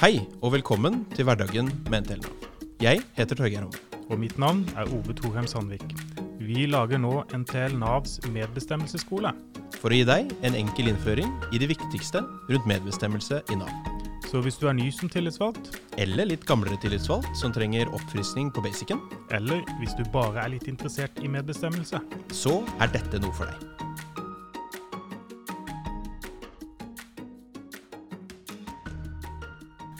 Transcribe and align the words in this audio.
Hei 0.00 0.22
og 0.40 0.54
velkommen 0.54 1.02
til 1.12 1.26
Hverdagen 1.28 1.66
med 1.92 2.06
NTL 2.06 2.22
Nav. 2.22 2.44
Jeg 2.80 3.02
heter 3.18 3.36
Torgeir 3.36 3.66
Homme. 3.66 3.80
Og 4.08 4.16
mitt 4.22 4.38
navn 4.40 4.62
er 4.72 4.88
Ove 4.96 5.12
Thorheim 5.12 5.44
Sandvik. 5.44 5.84
Vi 6.40 6.64
lager 6.72 6.96
nå 6.96 7.18
NTL 7.36 7.76
Navs 7.76 8.14
medbestemmelsesskole. 8.32 9.34
For 9.76 9.92
å 9.92 9.98
gi 9.98 10.06
deg 10.08 10.32
en 10.40 10.56
enkel 10.56 10.88
innføring 10.88 11.28
i 11.52 11.60
det 11.60 11.68
viktigste 11.74 12.22
rundt 12.24 12.70
medbestemmelse 12.70 13.42
i 13.52 13.58
Nav. 13.60 13.92
Så 14.30 14.40
hvis 14.40 14.56
du 14.56 14.70
er 14.70 14.78
ny 14.78 14.88
som 14.88 15.12
tillitsvalgt, 15.12 15.68
Eller 16.00 16.32
litt 16.32 16.48
gamlere 16.48 16.80
tillitsvalgt 16.80 17.36
som 17.36 17.52
trenger 17.52 17.92
oppfriskning 17.92 18.48
på 18.48 18.64
basicen, 18.64 19.04
eller 19.30 19.60
hvis 19.82 19.92
du 20.00 20.04
bare 20.08 20.46
er 20.46 20.54
litt 20.56 20.64
interessert 20.64 21.12
i 21.20 21.28
medbestemmelse, 21.28 22.00
så 22.32 22.62
er 22.80 22.88
dette 22.88 23.20
noe 23.20 23.36
for 23.36 23.52
deg. 23.52 23.89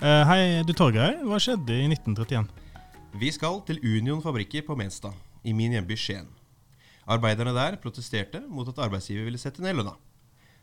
Hei, 0.01 0.63
du 0.65 0.71
Torgeir. 0.73 1.19
Hva 1.29 1.37
skjedde 1.37 1.75
i 1.77 1.85
1931? 1.91 2.47
Vi 3.21 3.29
skal 3.37 3.59
til 3.69 3.83
Union 3.85 4.23
fabrikker 4.25 4.63
på 4.65 4.73
Menstad, 4.73 5.13
i 5.45 5.53
min 5.53 5.75
hjemby 5.77 5.93
Skien. 5.93 6.31
Arbeiderne 7.05 7.53
der 7.53 7.77
protesterte 7.83 8.41
mot 8.49 8.71
at 8.71 8.81
arbeidsgiver 8.81 9.27
ville 9.29 9.41
sette 9.43 9.61
ned 9.61 9.77
lønna. 9.77 9.93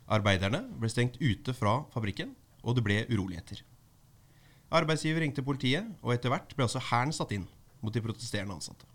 Arbeiderne 0.09 0.63
ble 0.81 0.89
stengt 0.89 1.19
ute 1.21 1.53
fra 1.53 1.75
fabrikken, 1.93 2.31
og 2.65 2.79
det 2.79 2.85
ble 2.87 2.97
uroligheter. 3.11 3.61
Arbeidsgiver 4.73 5.21
ringte 5.21 5.45
politiet, 5.45 5.85
og 6.01 6.15
etter 6.15 6.33
hvert 6.33 6.57
ble 6.57 6.65
også 6.65 6.81
hæren 6.89 7.13
satt 7.13 7.35
inn 7.37 7.45
mot 7.85 7.93
de 7.93 8.01
protesterende 8.01 8.57
ansatte. 8.57 8.89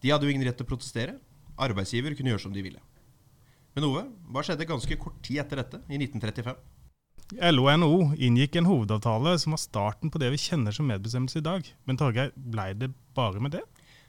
De 0.00 0.08
hadde 0.08 0.24
jo 0.24 0.32
ingen 0.32 0.48
rett 0.48 0.56
til 0.56 0.64
å 0.64 0.72
protestere. 0.72 1.18
Arbeidsgiver 1.60 2.16
kunne 2.16 2.32
gjøre 2.32 2.46
som 2.46 2.56
de 2.56 2.64
ville. 2.64 2.80
Men 3.76 3.90
Ove, 3.92 4.08
hva 4.32 4.40
skjedde 4.40 4.72
ganske 4.72 5.02
kort 5.04 5.20
tid 5.20 5.44
etter 5.44 5.60
dette, 5.60 5.84
i 5.84 6.00
1935? 6.00 6.56
LO 7.36 7.66
og 7.68 7.74
NHO 7.82 7.96
inngikk 8.24 8.56
en 8.56 8.68
hovedavtale 8.68 9.34
som 9.40 9.52
var 9.52 9.60
starten 9.60 10.08
på 10.08 10.20
det 10.22 10.30
vi 10.32 10.40
kjenner 10.40 10.72
som 10.72 10.86
medbestemmelse 10.88 11.42
i 11.42 11.44
dag. 11.44 11.66
Men 11.84 11.98
Torgeir, 12.00 12.30
blei 12.32 12.70
det 12.72 12.88
bare 13.16 13.42
med 13.42 13.52
det? 13.52 13.64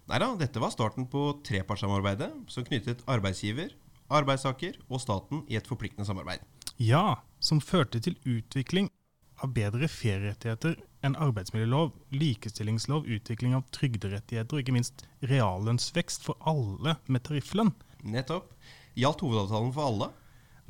Nei 0.08 0.22
da, 0.24 0.30
dette 0.40 0.62
var 0.64 0.72
starten 0.72 1.04
på 1.12 1.26
trepartssamarbeidet 1.46 2.30
som 2.50 2.64
knyttet 2.66 3.04
arbeidsgiver, 3.12 3.74
arbeidstaker 4.08 4.80
og 4.88 5.04
staten 5.04 5.44
i 5.52 5.60
et 5.60 5.68
forpliktende 5.68 6.08
samarbeid. 6.08 6.46
Ja, 6.80 7.20
som 7.44 7.60
førte 7.60 8.00
til 8.00 8.16
utvikling 8.24 8.88
av 9.44 9.52
bedre 9.56 9.90
ferierettigheter 9.92 10.80
enn 11.04 11.20
arbeidsmiljølov, 11.20 11.92
likestillingslov, 12.16 13.04
utvikling 13.04 13.54
av 13.60 13.68
trygderettigheter 13.76 14.56
og 14.56 14.64
ikke 14.64 14.76
minst 14.76 15.04
reallønnsvekst 15.28 16.24
for 16.24 16.40
alle 16.48 16.96
med 17.12 17.28
tarifflønn. 17.28 17.76
Nettopp. 18.08 18.48
Gjaldt 19.00 19.28
hovedavtalen 19.28 19.76
for 19.76 19.92
alle? 19.92 20.10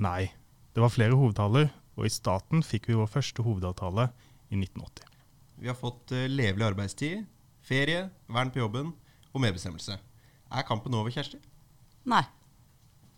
Nei, 0.01 0.31
det 0.73 0.83
var 0.83 0.93
flere 0.93 1.17
hovedtaler, 1.17 1.69
og 1.99 2.07
i 2.07 2.13
staten 2.13 2.63
fikk 2.65 2.89
vi 2.89 2.97
vår 2.97 3.09
første 3.11 3.43
hovedavtale 3.43 4.07
i 4.49 4.57
1980. 4.57 5.05
Vi 5.59 5.67
har 5.67 5.77
fått 5.77 6.13
eh, 6.15 6.29
levelig 6.31 6.69
arbeidstid, 6.69 7.25
ferie, 7.65 8.07
vern 8.31 8.51
på 8.53 8.61
jobben 8.61 8.93
og 9.33 9.43
medbestemmelse. 9.43 9.99
Er 10.49 10.67
kampen 10.67 10.95
over, 10.97 11.11
Kjersti? 11.13 11.41
Nei. 12.09 12.23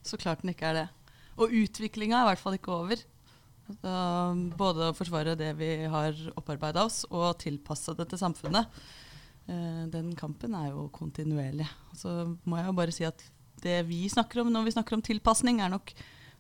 Så 0.04 0.18
klart 0.18 0.42
den 0.42 0.52
ikke 0.56 0.72
er 0.72 0.80
det. 0.80 0.88
Og 1.38 1.54
utviklinga 1.62 2.18
er 2.18 2.26
i 2.26 2.30
hvert 2.32 2.42
fall 2.42 2.58
ikke 2.58 2.74
over. 2.74 3.04
Altså, 3.72 3.92
både 4.60 4.90
å 4.90 4.96
forsvare 4.98 5.38
det 5.40 5.52
vi 5.60 5.70
har 5.92 6.18
opparbeida 6.34 6.84
oss, 6.88 7.04
og 7.14 7.38
tilpasse 7.40 7.94
det 7.96 8.10
til 8.12 8.20
samfunnet. 8.20 8.82
Eh, 9.46 9.84
den 9.94 10.12
kampen 10.18 10.58
er 10.58 10.72
jo 10.74 10.88
kontinuerlig. 10.96 11.70
Så 11.98 12.34
må 12.44 12.60
jeg 12.60 12.68
jo 12.72 12.76
bare 12.82 12.96
si 12.96 13.08
at 13.08 13.24
det 13.62 13.78
vi 13.86 14.08
snakker 14.10 14.42
om 14.42 14.50
når 14.52 14.68
vi 14.68 14.76
snakker 14.76 14.98
om 14.98 15.06
tilpasning, 15.06 15.62
er 15.62 15.72
nok 15.72 15.94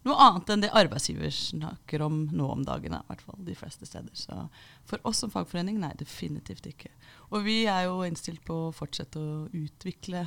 noe 0.07 0.17
annet 0.25 0.49
enn 0.49 0.63
det 0.63 0.71
arbeidsgiver 0.77 1.33
snakker 1.35 2.02
om 2.05 2.23
nå 2.33 2.47
om 2.55 2.63
dagene. 2.66 3.02
I 3.03 3.09
hvert 3.11 3.25
fall 3.25 3.44
de 3.45 3.55
fleste 3.57 3.85
steder. 3.85 4.13
Så 4.17 4.38
for 4.89 5.03
oss 5.07 5.21
som 5.21 5.33
fagforening, 5.33 5.77
nei, 5.81 5.91
definitivt 5.99 6.66
ikke. 6.69 6.89
Og 7.30 7.45
vi 7.45 7.63
er 7.69 7.85
jo 7.88 8.02
innstilt 8.07 8.41
på 8.47 8.57
å 8.67 8.73
fortsette 8.75 9.22
å 9.22 9.45
utvikle 9.53 10.25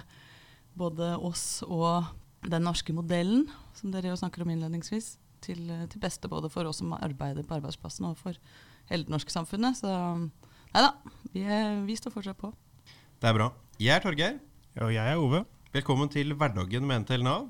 både 0.78 1.14
oss 1.18 1.64
og 1.66 2.06
den 2.44 2.66
norske 2.66 2.94
modellen, 2.94 3.48
som 3.78 3.92
dere 3.94 4.12
jo 4.12 4.20
snakker 4.20 4.44
om 4.44 4.52
innledningsvis, 4.52 5.16
til, 5.44 5.66
til 5.92 6.00
beste 6.00 6.28
både 6.30 6.48
for 6.52 6.68
oss 6.68 6.80
som 6.80 6.94
arbeider 6.96 7.44
på 7.44 7.58
arbeidsplassen 7.58 8.06
og 8.08 8.16
for 8.16 8.38
hele 8.88 9.04
det 9.04 9.12
norske 9.12 9.32
samfunnet. 9.32 9.80
Så 9.80 9.90
nei 9.90 10.84
da, 10.86 10.92
vi, 11.32 11.44
er, 11.44 11.82
vi 11.84 11.98
står 11.98 12.14
fortsatt 12.14 12.40
på. 12.40 12.52
Det 13.20 13.30
er 13.30 13.36
bra. 13.36 13.50
Jeg 13.80 13.96
er 13.96 14.04
Torgeir. 14.04 14.38
Og 14.82 14.90
jeg 14.90 15.06
er 15.06 15.20
Ove. 15.20 15.44
Velkommen 15.74 16.08
til 16.10 16.34
Hverdagen 16.34 16.86
med 16.86 17.04
NTL 17.04 17.22
Nav. 17.26 17.44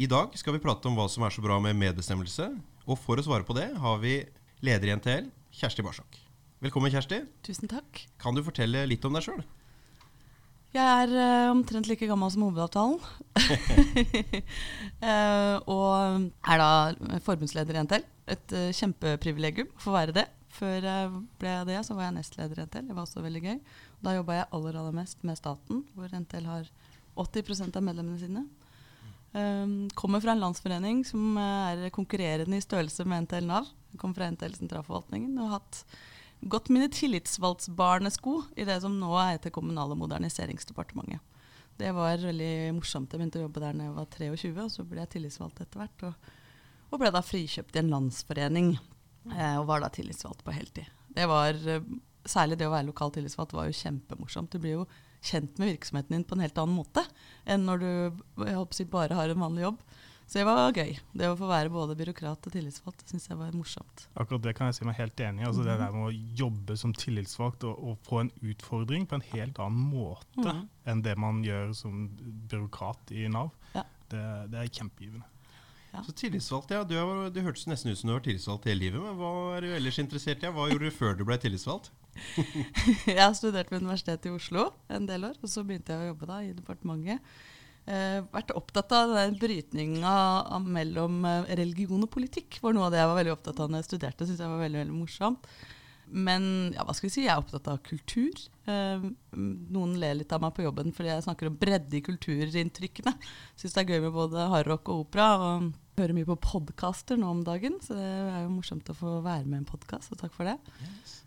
I 0.00 0.06
dag 0.08 0.32
skal 0.32 0.54
vi 0.56 0.62
prate 0.64 0.88
om 0.88 0.94
hva 0.96 1.04
som 1.12 1.26
er 1.26 1.32
så 1.34 1.42
bra 1.44 1.58
med 1.60 1.76
medbestemmelse. 1.76 2.46
Og 2.88 2.96
for 2.96 3.20
å 3.20 3.24
svare 3.26 3.44
på 3.44 3.52
det 3.52 3.66
har 3.82 3.98
vi 4.00 4.14
leder 4.64 4.88
i 4.88 4.94
NTL, 4.96 5.26
Kjersti 5.52 5.84
Barsak. 5.84 6.16
Velkommen, 6.64 6.88
Kjersti. 6.88 7.18
Tusen 7.44 7.68
takk. 7.68 8.00
Kan 8.22 8.32
du 8.32 8.40
fortelle 8.46 8.86
litt 8.88 9.04
om 9.04 9.12
deg 9.12 9.26
sjøl? 9.26 9.42
Jeg 10.72 10.80
er 11.02 11.12
uh, 11.12 11.50
omtrent 11.52 11.90
like 11.90 12.08
gammel 12.08 12.32
som 12.32 12.46
hovedavtalen. 12.46 12.96
uh, 15.04 15.58
og 15.74 16.30
er 16.48 16.62
da 16.62 16.70
forbundsleder 17.26 17.76
i 17.76 17.82
NTL. 17.84 18.06
Et 18.32 18.56
uh, 18.56 18.70
kjempeprivilegium 18.80 19.68
å 19.68 19.82
få 19.84 19.92
være 19.98 20.16
det. 20.16 20.24
Før 20.56 20.80
jeg 20.80 21.10
ble 21.42 21.58
det, 21.68 21.76
så 21.84 21.98
var 21.98 22.08
jeg 22.08 22.16
nestleder 22.22 22.62
i 22.62 22.64
NTL. 22.70 22.88
Det 22.88 22.96
var 22.96 23.04
også 23.04 23.26
veldig 23.26 23.44
gøy. 23.50 23.60
Da 24.00 24.16
jobba 24.16 24.40
jeg 24.40 24.48
aller, 24.48 24.80
aller 24.80 24.96
mest 25.02 25.28
med 25.28 25.36
staten, 25.36 25.84
hvor 25.92 26.08
NTL 26.08 26.48
har 26.48 26.72
80 27.20 27.68
av 27.68 27.84
medlemmene 27.84 28.16
sine. 28.16 28.48
Um, 29.32 29.90
kommer 29.94 30.20
fra 30.20 30.32
en 30.34 30.42
landsforening 30.42 31.04
som 31.06 31.36
er 31.38 31.84
konkurrerende 31.94 32.58
i 32.58 32.64
størrelse 32.64 33.04
med 33.06 33.28
NTL 33.28 33.46
Nav. 33.46 33.68
Jeg 33.92 34.00
kommer 34.02 34.18
fra 34.18 34.30
NTL 34.34 34.56
Sentralforvaltningen 34.58 35.36
og 35.38 35.44
har 35.44 35.60
hatt 35.60 35.84
gått 36.40 36.70
mine 36.72 36.88
tillitsvalgtsbarnesko 36.90 38.36
i 38.58 38.66
det 38.66 38.80
som 38.82 38.96
nå 38.98 39.12
heter 39.18 39.52
Kommunal- 39.54 39.92
og 39.92 40.00
moderniseringsdepartementet. 40.02 41.20
Det 41.80 41.92
var 41.96 42.20
veldig 42.20 42.74
morsomt. 42.76 43.12
Jeg 43.12 43.20
begynte 43.20 43.40
å 43.40 43.46
jobbe 43.46 43.62
der 43.62 43.76
da 43.76 43.86
jeg 43.86 43.96
var 43.96 44.08
23, 44.12 44.50
og 44.64 44.72
så 44.72 44.84
ble 44.84 45.00
jeg 45.00 45.12
tillitsvalgt 45.14 45.62
etter 45.64 45.80
hvert. 45.80 46.02
Og, 46.10 46.32
og 46.90 47.00
ble 47.00 47.12
da 47.14 47.22
frikjøpt 47.24 47.76
i 47.76 47.80
en 47.80 47.92
landsforening, 47.94 48.74
eh, 49.32 49.54
og 49.56 49.68
var 49.70 49.84
da 49.84 49.88
tillitsvalgt 49.94 50.44
på 50.44 50.54
heltid. 50.56 50.90
Det 51.16 51.28
var, 51.30 51.56
eh, 51.56 51.84
Særlig 52.28 52.58
det 52.60 52.66
å 52.68 52.72
være 52.74 52.84
lokal 52.84 53.14
tillitsvalgt 53.14 53.54
var 53.56 53.64
jo 53.64 53.72
kjempemorsomt. 53.78 54.52
Du 54.52 54.60
blir 54.60 54.74
jo 54.74 54.82
kjent 55.20 55.58
med 55.60 55.74
virksomheten 55.74 56.16
din 56.16 56.24
på 56.24 56.36
en 56.36 56.44
helt 56.44 56.58
annen 56.60 56.78
måte 56.78 57.04
enn 57.44 57.66
når 57.68 57.82
du 57.82 58.22
si, 58.72 58.86
bare 58.88 59.16
har 59.18 59.32
en 59.32 59.44
vanlig 59.44 59.66
jobb. 59.68 59.82
Så 60.30 60.38
det 60.38 60.44
var 60.46 60.70
gøy. 60.70 60.92
Det 61.18 61.26
å 61.26 61.34
få 61.34 61.48
være 61.50 61.72
både 61.74 61.96
byråkrat 61.98 62.44
og 62.46 62.52
tillitsvalgt 62.54 63.08
syns 63.10 63.24
jeg 63.26 63.38
var 63.40 63.50
morsomt. 63.50 64.04
Akkurat 64.14 64.44
det 64.44 64.52
kan 64.54 64.68
jeg 64.68 64.76
si 64.76 64.86
meg 64.86 64.94
helt 65.00 65.22
enig 65.26 65.42
i. 65.42 65.46
Altså 65.48 65.64
Det 65.66 65.74
der 65.80 65.90
med 65.90 66.06
å 66.06 66.12
jobbe 66.38 66.76
som 66.78 66.92
tillitsvalgt 66.94 67.66
og, 67.66 67.80
og 67.82 67.96
få 68.06 68.20
en 68.22 68.30
utfordring 68.38 69.08
på 69.10 69.18
en 69.18 69.26
helt 69.32 69.58
annen 69.58 69.88
måte 69.90 70.44
mm. 70.46 70.62
enn 70.92 71.02
det 71.02 71.16
man 71.18 71.42
gjør 71.42 71.74
som 71.74 72.04
byråkrat 72.52 73.10
i 73.10 73.26
Nav, 73.32 73.50
Ja. 73.74 73.82
det, 74.14 74.22
det 74.54 74.62
er 74.62 74.70
kjempegivende. 74.70 75.26
Ja. 75.90 76.04
Så 76.06 76.14
tillitsvalgt, 76.14 76.70
ja. 76.70 76.84
Du, 76.86 76.94
er, 76.94 77.30
du 77.34 77.40
hørtes 77.42 77.66
nesten 77.66 77.90
ut 77.90 77.98
som 77.98 78.10
du 78.10 78.14
var 78.14 78.22
tillitsvalgt 78.24 78.68
hele 78.70 78.84
livet. 78.84 79.02
Men 79.02 79.16
hva 79.18 79.30
er 79.56 79.66
du 79.66 79.72
ellers 79.74 79.98
interessert 80.02 80.44
i? 80.44 80.52
Hva 80.54 80.68
gjorde 80.70 80.90
du 80.90 80.94
før 80.94 81.16
du 81.18 81.24
ble 81.26 81.38
tillitsvalgt? 81.42 81.90
jeg 83.10 83.20
har 83.20 83.34
studert 83.38 83.70
ved 83.72 83.82
Universitetet 83.82 84.28
i 84.30 84.34
Oslo 84.34 84.68
en 84.92 85.08
del 85.08 85.24
år, 85.30 85.38
og 85.40 85.50
så 85.50 85.64
begynte 85.66 85.94
jeg 85.94 86.04
å 86.04 86.12
jobbe 86.12 86.28
da 86.30 86.38
i 86.46 86.52
departementet. 86.54 87.34
Eh, 87.90 88.20
vært 88.30 88.52
opptatt 88.54 88.92
av 88.94 89.14
den 89.16 89.34
brytninga 89.40 90.14
mellom 90.62 91.24
eh, 91.26 91.52
religion 91.58 92.06
og 92.06 92.12
politikk. 92.12 92.60
var 92.62 92.76
noe 92.76 92.86
av 92.86 92.94
det 92.94 93.00
jeg 93.00 93.10
var 93.10 93.18
veldig 93.18 93.34
opptatt 93.34 93.62
av 93.64 93.70
når 93.70 93.82
jeg 93.82 93.88
studerte. 93.88 94.28
Synes 94.28 94.42
jeg 94.44 94.52
var 94.52 94.62
veldig, 94.62 94.82
veldig 94.84 94.98
morsomt. 94.98 95.48
Men 96.10 96.44
ja, 96.74 96.84
hva 96.86 96.94
skal 96.96 97.08
vi 97.08 97.12
si, 97.14 97.24
jeg 97.24 97.32
er 97.32 97.40
opptatt 97.40 97.68
av 97.70 97.78
kultur. 97.86 98.34
Eh, 98.70 99.04
noen 99.34 99.94
ler 100.00 100.18
litt 100.18 100.32
av 100.34 100.42
meg 100.42 100.54
på 100.56 100.64
jobben 100.64 100.94
fordi 100.94 101.12
jeg 101.12 101.26
snakker 101.26 101.50
om 101.50 101.58
bredde 101.60 101.98
i 101.98 102.02
kulturinntrykkene. 102.04 103.14
Syns 103.58 103.76
det 103.76 103.84
er 103.84 103.94
gøy 103.94 104.04
med 104.06 104.16
både 104.16 104.48
hardrock 104.52 104.90
og 104.90 105.06
opera. 105.06 105.28
og 105.38 105.70
Hører 106.00 106.16
mye 106.16 106.28
på 106.28 106.38
podkaster 106.42 107.18
nå 107.20 107.28
om 107.30 107.42
dagen, 107.46 107.76
så 107.84 107.96
det 107.98 108.06
er 108.08 108.44
jo 108.46 108.54
morsomt 108.54 108.88
å 108.90 108.96
få 108.96 109.18
være 109.24 109.44
med 109.44 109.58
i 109.58 109.62
en 109.62 109.68
podkast. 109.68 110.14
Og 110.14 110.22
takk 110.22 110.34
for 110.34 110.48
det. 110.48 110.56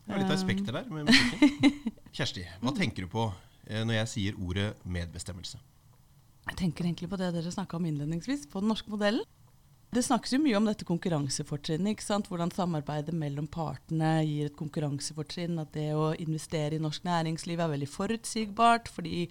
Det 0.04 0.12
var 0.12 0.24
litt 0.24 0.34
av 0.34 0.42
spekter 0.42 0.80
der 0.80 0.90
med 0.92 1.12
musikken. 1.12 1.94
Kjersti, 2.18 2.48
hva 2.64 2.74
tenker 2.76 3.06
du 3.06 3.12
på 3.14 3.28
eh, 3.68 3.84
når 3.86 4.02
jeg 4.02 4.12
sier 4.16 4.42
ordet 4.42 4.72
medbestemmelse? 4.84 5.62
Jeg 6.50 6.60
tenker 6.60 6.84
egentlig 6.84 7.08
på 7.12 7.20
det 7.22 7.32
dere 7.38 7.54
snakka 7.56 7.80
om 7.80 7.86
innledningsvis, 7.88 8.50
på 8.52 8.60
den 8.60 8.74
norske 8.74 8.92
modellen. 8.92 9.24
Det 9.94 10.02
snakkes 10.02 10.32
jo 10.34 10.40
mye 10.42 10.56
om 10.58 10.66
dette 10.66 10.88
konkurransefortrinnet. 10.90 12.00
Hvordan 12.26 12.50
samarbeidet 12.56 13.14
mellom 13.14 13.46
partene 13.52 14.24
gir 14.26 14.48
et 14.48 14.56
konkurransefortrinn. 14.58 15.60
At 15.62 15.76
det 15.76 15.92
å 15.94 16.16
investere 16.18 16.80
i 16.80 16.82
norsk 16.82 17.06
næringsliv 17.06 17.62
er 17.62 17.70
veldig 17.76 17.90
forutsigbart. 17.94 18.90
Fordi 18.90 19.28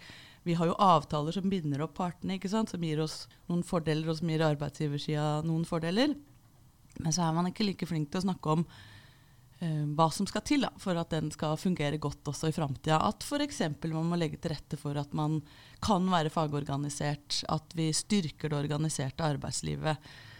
vi 0.46 0.54
har 0.58 0.70
jo 0.70 0.78
avtaler 0.78 1.34
som 1.34 1.50
binder 1.50 1.82
opp 1.82 1.96
partene, 1.98 2.38
ikke 2.38 2.52
sant? 2.52 2.70
som 2.70 2.86
gir 2.86 3.02
oss 3.02 3.24
noen 3.50 3.66
fordeler, 3.66 4.06
og 4.06 4.20
som 4.20 4.30
gir 4.30 4.46
arbeidsgiversida 4.46 5.42
noen 5.48 5.66
fordeler. 5.66 6.14
Men 7.00 7.14
så 7.14 7.26
er 7.26 7.34
man 7.34 7.50
ikke 7.50 7.66
like 7.66 7.88
flink 7.88 8.12
til 8.12 8.22
å 8.22 8.26
snakke 8.28 8.54
om 8.54 8.66
uh, 8.68 9.84
hva 9.98 10.10
som 10.14 10.30
skal 10.30 10.46
til 10.46 10.66
da, 10.68 10.70
for 10.78 10.98
at 11.00 11.10
den 11.10 11.32
skal 11.34 11.58
fungere 11.58 11.98
godt 12.02 12.30
også 12.30 12.52
i 12.52 12.54
framtida. 12.54 13.02
At 13.02 13.26
f.eks. 13.26 13.64
man 13.88 14.12
må 14.14 14.18
legge 14.20 14.38
til 14.38 14.54
rette 14.54 14.78
for 14.78 14.94
at 15.00 15.10
man 15.10 15.40
kan 15.82 16.06
være 16.06 16.30
fagorganisert. 16.30 17.42
At 17.50 17.74
vi 17.74 17.90
styrker 17.96 18.52
det 18.52 18.62
organiserte 18.68 19.26
arbeidslivet 19.26 20.30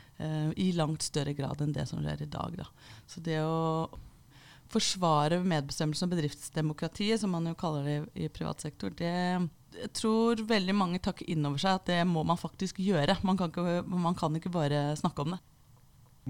i 0.56 0.70
langt 0.76 1.02
større 1.02 1.34
grad 1.36 1.60
enn 1.64 1.74
det 1.74 1.86
som 1.90 2.02
skjer 2.02 2.24
i 2.24 2.30
dag. 2.30 2.56
Da. 2.58 2.66
Så 3.10 3.22
det 3.24 3.40
å 3.44 3.88
forsvare 4.72 5.40
medbestemmelse 5.44 6.06
og 6.06 6.14
bedriftsdemokratiet, 6.14 7.20
som 7.20 7.34
man 7.34 7.50
jo 7.50 7.56
kaller 7.58 7.88
det 7.88 7.96
i, 7.96 8.26
i 8.26 8.30
privat 8.32 8.64
sektor, 8.64 8.94
det 8.96 9.12
jeg 9.72 9.92
tror 9.96 10.42
veldig 10.48 10.74
mange 10.76 11.00
tar 11.00 11.16
ikke 11.16 11.32
inn 11.32 11.46
over 11.48 11.60
seg 11.60 11.78
at 11.78 11.88
det 11.88 12.02
må 12.08 12.24
man 12.28 12.40
faktisk 12.40 12.80
gjøre. 12.82 13.16
Man 13.26 13.38
kan 13.40 13.52
ikke, 13.52 13.80
man 13.88 14.16
kan 14.19 14.36
ikke 14.36 14.52
bare 14.52 14.90
snakke 15.00 15.24
om 15.24 15.34
det. 15.34 15.40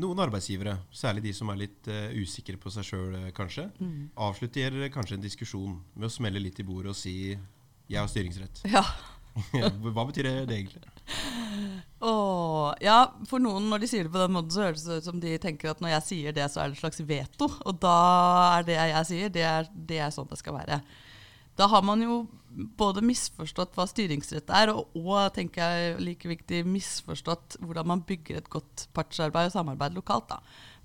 Noen 0.02 0.22
arbeidsgivere, 0.24 0.78
særlig 0.94 1.26
de 1.26 1.32
som 1.36 1.50
er 1.52 1.64
litt 1.66 1.88
uh, 1.90 2.14
usikre 2.16 2.56
på 2.60 2.70
seg 2.72 2.86
sjøl, 2.88 3.16
kanskje, 3.36 3.66
mm. 3.76 4.14
avslutter 4.24 4.78
kanskje 4.94 5.18
en 5.18 5.24
diskusjon 5.26 5.74
med 5.92 6.08
å 6.08 6.12
smelle 6.12 6.40
litt 6.40 6.62
i 6.62 6.64
bordet 6.64 6.94
og 6.94 6.96
si 6.96 7.34
'jeg 7.34 7.98
har 7.98 8.08
styringsrett'. 8.08 8.64
Ja. 8.72 8.86
Hva 9.92 10.06
betyr 10.08 10.28
det, 10.28 10.36
det 10.48 10.56
egentlig? 10.62 10.80
Oh, 12.02 12.72
ja, 12.82 13.12
For 13.30 13.38
noen, 13.38 13.68
når 13.70 13.84
de 13.84 13.88
sier 13.92 14.08
det 14.08 14.10
på 14.10 14.18
den 14.18 14.34
måten, 14.34 14.50
så 14.50 14.64
høres 14.64 14.82
det 14.82 14.98
ut 14.98 15.06
som 15.06 15.20
de 15.22 15.36
tenker 15.38 15.70
at 15.70 15.82
når 15.82 15.92
jeg 15.94 16.06
sier 16.08 16.34
det, 16.34 16.48
så 16.50 16.64
er 16.64 16.72
det 16.72 16.78
et 16.78 16.82
slags 16.82 17.02
veto. 17.06 17.46
Og 17.62 17.78
da 17.82 17.96
er 18.56 18.66
det 18.66 18.78
jeg 18.78 19.08
sier, 19.12 19.32
det 19.36 19.44
er, 19.46 19.70
det 19.70 20.00
er 20.02 20.10
sånn 20.14 20.30
det 20.30 20.40
skal 20.40 20.56
være. 20.56 20.80
Da 21.60 21.68
har 21.70 21.84
man 21.86 22.02
jo 22.02 22.24
både 22.50 23.04
misforstått 23.06 23.76
hva 23.76 23.86
styringsrett 23.86 24.50
er, 24.50 24.72
og, 24.74 24.90
og 24.98 25.30
tenker 25.36 25.62
jeg 25.62 26.02
like 26.02 26.32
viktig, 26.32 26.64
misforstått 26.68 27.60
hvordan 27.62 27.92
man 27.92 28.04
bygger 28.08 28.40
et 28.40 28.50
godt 28.52 28.88
partsarbeid 28.96 29.52
og 29.52 29.54
samarbeid 29.54 29.94
lokalt. 29.94 30.32
Da. 30.32 30.40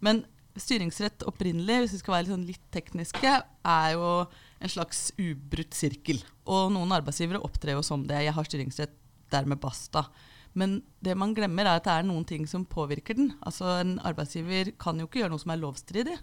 Men 0.06 0.22
styringsrett 0.60 1.26
opprinnelig, 1.26 1.82
hvis 1.82 1.98
vi 1.98 2.04
skal 2.04 2.18
være 2.18 2.28
litt, 2.28 2.36
sånn 2.36 2.48
litt 2.52 2.72
tekniske, 2.74 3.34
er 3.74 3.90
jo 3.98 4.14
en 4.62 4.74
slags 4.74 5.08
ubrutt 5.18 5.78
sirkel. 5.78 6.22
Og 6.46 6.70
noen 6.78 6.94
arbeidsgivere 6.98 7.42
opptrer 7.46 7.78
jo 7.78 7.86
som 7.86 8.06
det. 8.06 8.22
Jeg 8.26 8.38
har 8.38 8.50
styringsrett, 8.54 8.98
dermed 9.34 9.60
basta. 9.62 10.06
Men 10.58 10.80
det 11.06 11.14
man 11.20 11.36
glemmer, 11.38 11.68
er 11.68 11.78
at 11.78 11.86
det 11.86 11.94
er 11.94 12.08
noen 12.08 12.26
ting 12.28 12.48
som 12.50 12.66
påvirker 12.66 13.18
den. 13.18 13.32
Altså 13.46 13.78
En 13.82 13.98
arbeidsgiver 14.08 14.74
kan 14.82 14.98
jo 15.00 15.08
ikke 15.08 15.22
gjøre 15.22 15.34
noe 15.36 15.44
som 15.44 15.54
er 15.54 15.62
lovstridig. 15.62 16.18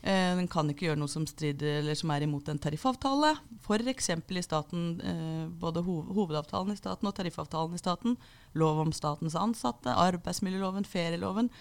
Eh, 0.00 0.30
den 0.38 0.48
kan 0.48 0.70
ikke 0.72 0.86
gjøre 0.86 1.00
noe 1.02 1.12
som 1.12 1.26
strider 1.28 1.82
eller 1.82 1.98
som 1.98 2.12
er 2.14 2.24
imot 2.24 2.48
en 2.48 2.60
tariffavtale. 2.62 3.34
F.eks. 3.60 4.08
i 4.16 4.46
staten, 4.46 4.86
eh, 5.04 5.44
både 5.60 5.84
hov 5.84 6.08
hovedavtalen 6.16 6.72
i 6.72 6.80
staten 6.80 7.10
og 7.10 7.16
tariffavtalen 7.18 7.76
i 7.76 7.82
staten. 7.82 8.16
Lov 8.56 8.80
om 8.86 8.94
statens 8.96 9.36
ansatte, 9.36 9.92
arbeidsmiljøloven, 9.92 10.88
ferieloven 10.88 11.52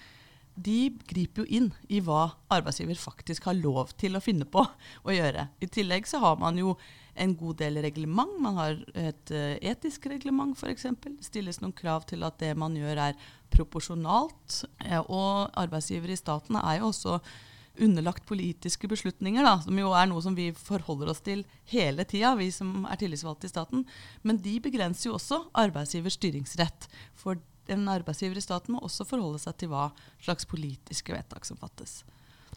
de 0.59 0.89
griper 1.07 1.43
jo 1.43 1.57
inn 1.59 1.67
i 1.91 2.01
hva 2.03 2.33
arbeidsgiver 2.51 2.97
faktisk 2.99 3.47
har 3.47 3.57
lov 3.59 3.93
til 3.99 4.17
å 4.17 4.23
finne 4.23 4.47
på 4.49 4.63
å 4.65 5.13
gjøre. 5.13 5.47
I 5.63 5.69
tillegg 5.71 6.09
så 6.09 6.21
har 6.23 6.39
man 6.41 6.57
jo 6.59 6.75
en 7.19 7.35
god 7.37 7.59
del 7.61 7.81
reglement. 7.83 8.39
Man 8.41 8.57
har 8.59 8.79
et 8.97 9.33
uh, 9.35 9.57
etisk 9.59 10.07
reglement 10.11 10.55
f.eks. 10.57 10.87
Det 11.03 11.27
stilles 11.27 11.59
noen 11.61 11.75
krav 11.75 12.07
til 12.09 12.23
at 12.27 12.39
det 12.41 12.53
man 12.59 12.77
gjør 12.77 13.03
er 13.09 13.29
proporsjonalt. 13.53 14.63
Eh, 14.85 14.99
og 15.01 15.49
arbeidsgivere 15.59 16.15
i 16.15 16.19
staten 16.19 16.59
er 16.61 16.79
jo 16.79 16.89
også 16.93 17.19
underlagt 17.79 18.25
politiske 18.27 18.89
beslutninger, 18.91 19.45
da, 19.45 19.53
som 19.63 19.77
jo 19.79 19.91
er 19.95 20.09
noe 20.09 20.23
som 20.23 20.35
vi 20.35 20.49
forholder 20.55 21.13
oss 21.13 21.21
til 21.23 21.45
hele 21.71 22.03
tida, 22.07 22.33
vi 22.35 22.49
som 22.51 22.83
er 22.89 22.99
tillitsvalgte 22.99 23.47
i 23.47 23.53
staten. 23.53 23.85
Men 24.27 24.41
de 24.43 24.57
begrenser 24.63 25.09
jo 25.09 25.15
også 25.15 25.45
arbeidsgivers 25.63 26.19
styringsrett. 26.19 26.89
For 27.15 27.39
en 27.71 27.87
arbeidsgiver 27.91 28.39
i 28.39 28.43
staten 28.43 28.75
må 28.75 28.83
også 28.83 29.07
forholde 29.07 29.39
seg 29.41 29.59
til 29.61 29.71
hva 29.71 29.89
slags 30.19 30.47
politiske 30.49 31.15
vedtak 31.15 31.47
som 31.47 31.59
fattes. 31.61 32.01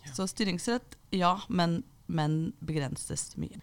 Ja. 0.02 0.14
Så 0.16 0.26
styringsrett, 0.30 0.96
ja, 1.14 1.36
men, 1.48 1.82
men 2.10 2.56
begrenses 2.64 3.30
mye. 3.38 3.60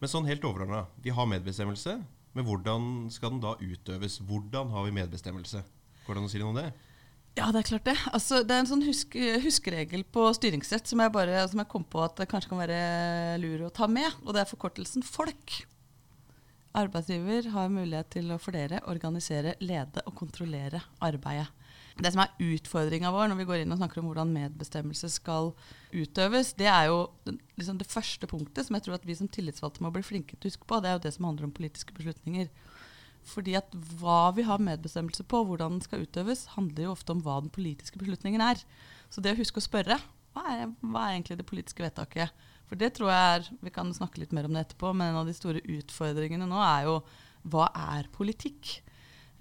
Men 0.00 0.12
sånn 0.12 0.28
helt 0.28 0.44
overordna, 0.44 0.84
vi 1.00 1.12
har 1.14 1.28
medbestemmelse, 1.30 1.96
men 2.36 2.44
hvordan 2.44 3.06
skal 3.12 3.32
den 3.32 3.40
da 3.44 3.54
utøves? 3.60 4.18
Hvordan 4.28 4.68
har 4.74 4.84
vi 4.84 4.96
medbestemmelse? 4.98 5.62
Går 6.04 6.16
det 6.16 6.20
an 6.20 6.28
å 6.28 6.32
si 6.32 6.42
noe 6.42 6.52
om 6.52 6.58
det? 6.58 6.66
Ja, 7.36 7.50
det 7.52 7.60
er 7.60 7.68
klart 7.68 7.88
det. 7.88 7.96
Altså, 8.16 8.40
det 8.44 8.54
er 8.54 8.62
en 8.62 8.68
sånn 8.68 8.84
husk, 8.86 9.16
huskeregel 9.44 10.06
på 10.08 10.24
styringsrett 10.36 10.88
som 10.88 11.00
jeg, 11.02 11.12
bare, 11.12 11.42
som 11.50 11.60
jeg 11.60 11.68
kom 11.72 11.84
på 11.84 12.00
at 12.04 12.16
det 12.20 12.28
kanskje 12.30 12.52
kan 12.52 12.62
være 12.62 12.78
lur 13.42 13.66
å 13.66 13.72
ta 13.76 13.88
med. 13.88 14.08
Og 14.24 14.32
det 14.32 14.42
er 14.42 14.48
forkortelsen 14.48 15.04
FOLK. 15.04 15.58
Arbeidsgiver 16.76 17.50
har 17.52 17.72
mulighet 17.72 18.10
til 18.18 18.32
å 18.32 18.40
fordele, 18.40 18.82
organisere, 18.88 19.54
lede 19.64 20.04
og 20.04 20.16
kontrollere 20.16 20.80
arbeidet. 21.04 21.48
Det 21.96 22.10
som 22.12 22.20
er 22.20 22.32
utfordringa 22.44 23.08
vår 23.14 23.30
når 23.30 23.38
vi 23.40 23.46
går 23.48 23.62
inn 23.62 23.72
og 23.72 23.78
snakker 23.80 24.02
om 24.02 24.10
hvordan 24.10 24.34
medbestemmelse 24.34 25.08
skal 25.14 25.54
utøves, 25.96 26.52
det 26.58 26.68
er 26.68 26.90
jo 26.90 27.06
liksom 27.56 27.78
det 27.80 27.88
første 27.88 28.28
punktet 28.28 28.66
som 28.66 28.76
jeg 28.76 28.84
tror 28.84 28.98
at 28.98 29.06
vi 29.08 29.16
som 29.16 29.30
tillitsvalgte 29.32 29.84
må 29.84 29.92
bli 29.94 30.04
flinke 30.04 30.36
til 30.36 30.50
å 30.50 30.52
huske 30.52 30.68
på. 30.68 30.80
Det 30.84 30.90
er 30.90 30.98
jo 30.98 31.04
det 31.06 31.14
som 31.16 31.28
handler 31.30 31.48
om 31.48 31.54
politiske 31.56 31.96
beslutninger. 31.96 32.50
Fordi 33.26 33.56
at 33.58 33.72
hva 33.98 34.28
vi 34.36 34.44
har 34.46 34.62
medbestemmelse 34.62 35.24
på, 35.26 35.40
hvordan 35.48 35.78
den 35.78 35.86
skal 35.86 36.04
utøves, 36.04 36.44
handler 36.54 36.86
jo 36.86 36.92
ofte 36.92 37.16
om 37.16 37.22
hva 37.24 37.40
den 37.42 37.50
politiske 37.54 37.98
beslutningen 37.98 38.44
er. 38.44 38.60
Så 39.10 39.24
det 39.24 39.32
å 39.32 39.40
huske 39.40 39.62
å 39.62 39.64
spørre 39.64 39.98
hva 40.36 40.44
er, 40.52 40.68
hva 40.84 41.06
er 41.06 41.16
egentlig 41.16 41.38
det 41.40 41.48
politiske 41.48 41.82
vedtaket? 41.82 42.44
For 42.68 42.78
det 42.78 42.92
tror 42.96 43.12
jeg 43.12 43.38
er 43.38 43.48
Vi 43.64 43.72
kan 43.72 43.94
snakke 43.94 44.20
litt 44.20 44.34
mer 44.36 44.46
om 44.46 44.52
det 44.52 44.66
etterpå, 44.66 44.92
men 44.92 45.14
en 45.14 45.22
av 45.22 45.30
de 45.30 45.34
store 45.36 45.62
utfordringene 45.64 46.48
nå 46.50 46.60
er 46.60 46.90
jo 46.90 46.98
hva 47.46 47.70
er 47.96 48.10
politikk? 48.12 48.80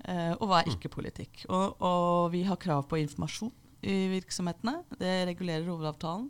Eh, 0.03 0.33
og 0.35 0.49
hva 0.49 0.61
er 0.61 0.73
ikke 0.73 0.91
politikk? 0.93 1.45
Og, 1.47 1.79
og, 1.79 2.33
vi 2.35 2.43
har 2.47 2.59
krav 2.61 2.85
på 2.89 2.99
informasjon 3.01 3.53
i 3.85 4.05
virksomhetene. 4.11 4.81
Det 4.99 5.15
regulerer 5.31 5.67
hovedavtalen. 5.69 6.29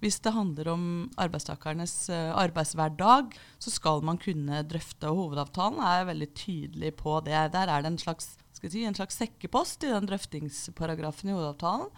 Hvis 0.00 0.16
det 0.24 0.32
handler 0.32 0.70
om 0.72 0.84
arbeidstakernes 1.20 1.92
uh, 2.08 2.32
arbeidshverdag, 2.40 3.34
så 3.60 3.72
skal 3.72 4.00
man 4.00 4.16
kunne 4.16 4.62
drøfte. 4.64 5.10
Og 5.10 5.26
hovedavtalen 5.26 5.82
er 5.84 6.06
veldig 6.08 6.28
tydelig 6.32 6.94
på 6.96 7.18
det. 7.26 7.36
Der 7.52 7.68
er 7.68 7.84
det 7.84 7.90
en 7.90 8.00
slags, 8.00 8.30
si, 8.56 8.80
en 8.80 8.96
slags 8.96 9.20
sekkepost 9.20 9.84
i 9.84 9.92
den 9.92 10.08
drøftingsparagrafen 10.08 11.28
i 11.28 11.36
hovedavtalen 11.36 11.92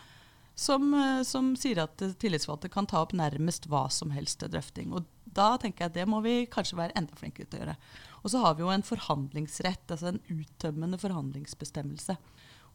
som, 0.54 0.94
eh, 0.94 1.22
som, 1.22 1.54
sier 1.56 1.82
at 1.84 2.02
tillitsvalgte 2.20 2.70
kan 2.72 2.86
ta 2.88 3.02
opp 3.02 3.14
nærmest 3.16 3.68
hva 3.70 3.86
som 3.90 4.12
helst 4.14 4.40
til 4.42 4.52
drøfting. 4.52 4.92
Og 4.92 5.06
da 5.24 5.54
tenker 5.60 5.86
jeg 5.86 5.92
at 5.92 6.00
det 6.00 6.08
må 6.10 6.20
vi 6.24 6.42
kanskje 6.50 6.78
være 6.78 6.96
enda 6.98 7.16
flinkere 7.18 7.48
til 7.48 7.60
å 7.60 7.62
gjøre. 7.62 7.76
Og 8.22 8.30
så 8.30 8.38
har 8.42 8.54
vi 8.54 8.64
jo 8.64 8.70
en 8.72 8.86
forhandlingsrett, 8.86 9.84
altså 9.90 10.12
en 10.12 10.22
uttømmende 10.30 10.98
forhandlingsbestemmelse. 11.02 12.16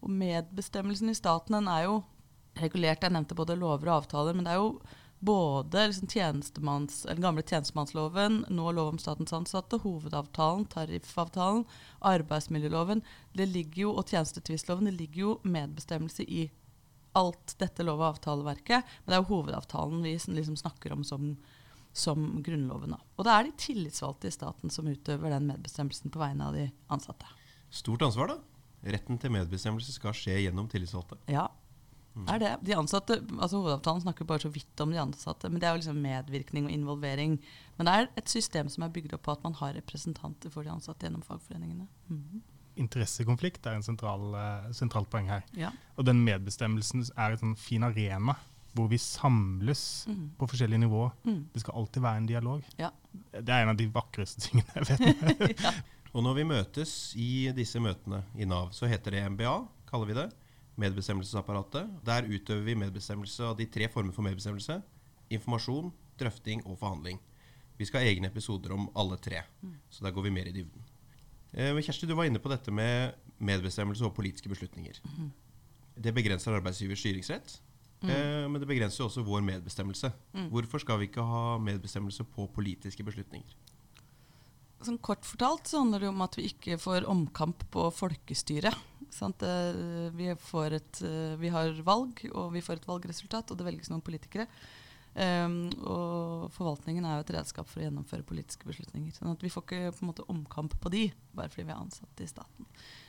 Og 0.03 0.13
medbestemmelsen 0.13 1.11
i 1.11 1.17
staten 1.17 1.57
den 1.57 1.69
er 1.71 1.87
jo 1.87 1.97
regulert, 2.57 3.03
jeg 3.03 3.13
nevnte 3.13 3.37
både 3.37 3.57
lover 3.57 3.89
og 3.89 4.01
avtaler, 4.01 4.35
men 4.35 4.47
det 4.47 4.55
er 4.55 4.61
jo 4.61 4.79
både 5.19 5.87
liksom 5.87 6.87
den 7.07 7.21
gamle 7.21 7.41
tjenestemannsloven, 7.41 8.43
nå 8.49 8.71
lov 8.71 8.91
om 8.93 8.99
statens 9.01 9.33
ansatte, 9.33 9.79
hovedavtalen, 9.81 10.67
tariffavtalen, 10.69 11.65
arbeidsmiljøloven 12.05 13.01
det 13.33 13.47
ligger 13.49 13.81
jo, 13.87 13.95
og 13.97 14.09
tjenestetvistloven. 14.09 14.85
Det 14.85 14.93
ligger 14.99 15.21
jo 15.21 15.39
medbestemmelse 15.43 16.23
i 16.23 16.49
alt 17.17 17.55
dette 17.57 17.85
lov- 17.85 18.01
og 18.01 18.11
avtaleverket. 18.13 18.85
Men 19.03 19.11
det 19.11 19.17
er 19.17 19.23
jo 19.23 19.31
hovedavtalen 19.31 20.03
vi 20.05 20.13
liksom 20.37 20.57
snakker 20.59 20.93
om 20.93 21.03
som, 21.03 21.31
som 21.97 22.27
Grunnloven. 22.45 22.95
Da. 22.95 23.01
Og 23.17 23.27
det 23.27 23.33
er 23.33 23.47
de 23.47 23.53
tillitsvalgte 23.59 24.29
i 24.29 24.35
staten 24.35 24.73
som 24.73 24.87
utøver 24.89 25.33
den 25.33 25.47
medbestemmelsen 25.49 26.13
på 26.13 26.21
vegne 26.21 26.49
av 26.49 26.57
de 26.57 26.67
ansatte. 26.93 27.29
Stort 27.73 28.05
ansvar, 28.07 28.33
da. 28.33 28.37
Retten 28.93 29.17
til 29.19 29.33
medbestemmelse 29.33 29.95
skal 29.95 30.15
skje 30.15 30.37
gjennom 30.45 30.69
tillitsvalgte. 30.71 31.17
Ja, 31.33 31.47
det 32.17 32.33
er 32.33 32.41
det. 32.41 32.51
De 32.65 32.75
ansatte, 32.77 33.19
altså 33.37 33.59
Hovedavtalen 33.59 34.01
snakker 34.01 34.25
bare 34.29 34.41
så 34.45 34.49
vidt 34.49 34.81
om 34.81 34.93
de 34.93 35.01
ansatte, 35.01 35.49
men 35.51 35.61
det 35.61 35.67
er 35.67 35.75
jo 35.75 35.81
liksom 35.83 35.99
medvirkning 36.01 36.69
og 36.69 36.73
involvering. 36.73 37.37
Men 37.77 37.89
det 37.89 37.93
er 37.93 38.11
et 38.21 38.31
system 38.31 38.69
som 38.73 38.85
er 38.85 38.93
bygd 38.93 39.17
opp 39.17 39.27
på 39.27 39.35
at 39.35 39.43
man 39.45 39.57
har 39.59 39.75
representanter 39.77 40.53
for 40.53 40.65
de 40.65 40.73
ansatte 40.73 41.05
gjennom 41.05 41.25
fagforeningene. 41.25 41.89
Mm 42.09 42.21
-hmm 42.21 42.45
interessekonflikt 42.77 43.65
er 43.67 43.77
en 43.77 43.85
sentral, 43.85 44.29
uh, 44.35 44.69
sentralt 44.75 45.09
poeng 45.09 45.29
her. 45.31 45.45
Ja. 45.57 45.71
Og 45.97 46.07
den 46.07 46.23
medbestemmelsen 46.25 47.05
er 47.15 47.33
en 47.33 47.41
sånn 47.41 47.57
fin 47.59 47.85
arena 47.87 48.37
hvor 48.77 48.89
vi 48.91 48.99
samles 49.01 49.81
mm. 50.07 50.23
på 50.39 50.47
forskjellige 50.51 50.83
nivåer. 50.85 51.13
Mm. 51.25 51.43
Det 51.53 51.63
skal 51.63 51.79
alltid 51.81 52.03
være 52.05 52.21
en 52.21 52.29
dialog. 52.29 52.65
Ja. 52.79 52.91
Det 53.33 53.53
er 53.53 53.63
en 53.63 53.73
av 53.73 53.79
de 53.79 53.87
vakreste 53.91 54.43
tingene 54.45 54.69
jeg 54.77 54.89
vet. 54.91 55.63
ja. 55.65 55.73
Og 56.13 56.23
når 56.25 56.37
vi 56.37 56.49
møtes 56.49 56.91
i 57.19 57.29
disse 57.53 57.81
møtene 57.83 58.23
i 58.37 58.47
Nav, 58.49 58.71
så 58.73 58.89
heter 58.89 59.13
det 59.13 59.25
MBA, 59.33 59.55
kaller 59.89 60.09
vi 60.09 60.17
det. 60.17 60.27
Medbestemmelsesapparatet. 60.81 61.89
Der 62.05 62.27
utøver 62.29 62.63
vi 62.65 62.77
medbestemmelse 62.79 63.51
av 63.51 63.57
de 63.59 63.67
tre 63.69 63.89
former 63.91 64.15
for 64.15 64.25
medbestemmelse. 64.25 64.79
Informasjon, 65.33 65.91
drøfting 66.17 66.63
og 66.65 66.77
forhandling. 66.79 67.19
Vi 67.77 67.85
skal 67.85 68.01
ha 68.01 68.09
egne 68.09 68.31
episoder 68.31 68.73
om 68.73 68.87
alle 68.97 69.17
tre. 69.21 69.43
Mm. 69.61 69.75
Så 69.89 70.05
der 70.05 70.13
går 70.15 70.25
vi 70.25 70.33
mer 70.33 70.49
i 70.49 70.55
dybden. 70.55 70.85
Eh, 71.53 71.73
Kjersti, 71.81 72.09
du 72.09 72.15
var 72.17 72.29
inne 72.29 72.41
på 72.41 72.51
dette 72.51 72.73
med 72.73 73.17
medbestemmelse 73.37 74.05
og 74.05 74.15
politiske 74.17 74.49
beslutninger. 74.49 74.97
Mm. 75.17 75.29
Det 75.97 76.13
begrenser 76.13 76.57
arbeidsgivers 76.57 77.01
styringsrett, 77.01 77.59
mm. 78.01 78.11
eh, 78.11 78.43
men 78.49 78.61
det 78.61 78.69
begrenser 78.69 79.03
jo 79.03 79.09
også 79.09 79.25
vår 79.27 79.45
medbestemmelse. 79.47 80.11
Mm. 80.33 80.51
Hvorfor 80.53 80.83
skal 80.83 81.01
vi 81.01 81.09
ikke 81.09 81.25
ha 81.25 81.57
medbestemmelse 81.61 82.27
på 82.35 82.49
politiske 82.55 83.05
beslutninger? 83.07 83.55
Sånn 84.85 84.99
kort 85.01 85.25
fortalt 85.25 85.69
så 85.69 85.81
handler 85.81 86.03
det 86.05 86.11
om 86.11 86.21
at 86.21 86.37
vi 86.37 86.49
ikke 86.51 86.77
får 86.81 87.07
omkamp 87.09 87.65
på 87.73 87.87
folkestyret. 87.97 88.75
Eh, 89.17 90.09
vi, 90.13 90.27
et, 90.29 90.99
eh, 91.01 91.37
vi 91.41 91.49
har 91.49 91.79
valg, 91.85 92.21
og 92.33 92.51
vi 92.53 92.61
får 92.61 92.81
et 92.81 92.89
valgresultat, 92.89 93.49
og 93.49 93.57
det 93.57 93.65
velges 93.65 93.89
noen 93.89 94.05
politikere. 94.05 94.45
Um, 95.17 95.71
og 95.81 96.51
forvaltningen 96.53 97.01
er 97.01 97.15
jo 97.17 97.23
et 97.23 97.31
redskap 97.33 97.65
for 97.65 97.81
å 97.81 97.87
gjennomføre 97.87 98.25
politiske 98.27 98.67
beslutninger. 98.69 99.15
sånn 99.15 99.31
at 99.31 99.41
vi 99.41 99.49
får 99.49 99.63
ikke 99.65 99.95
på 99.97 100.03
en 100.03 100.09
måte 100.11 100.25
omkamp 100.29 100.75
på 100.77 100.91
de, 100.93 101.07
bare 101.33 101.49
fordi 101.49 101.65
vi 101.65 101.73
er 101.73 101.79
ansatte 101.81 102.21
i 102.21 102.29
staten. 102.29 102.67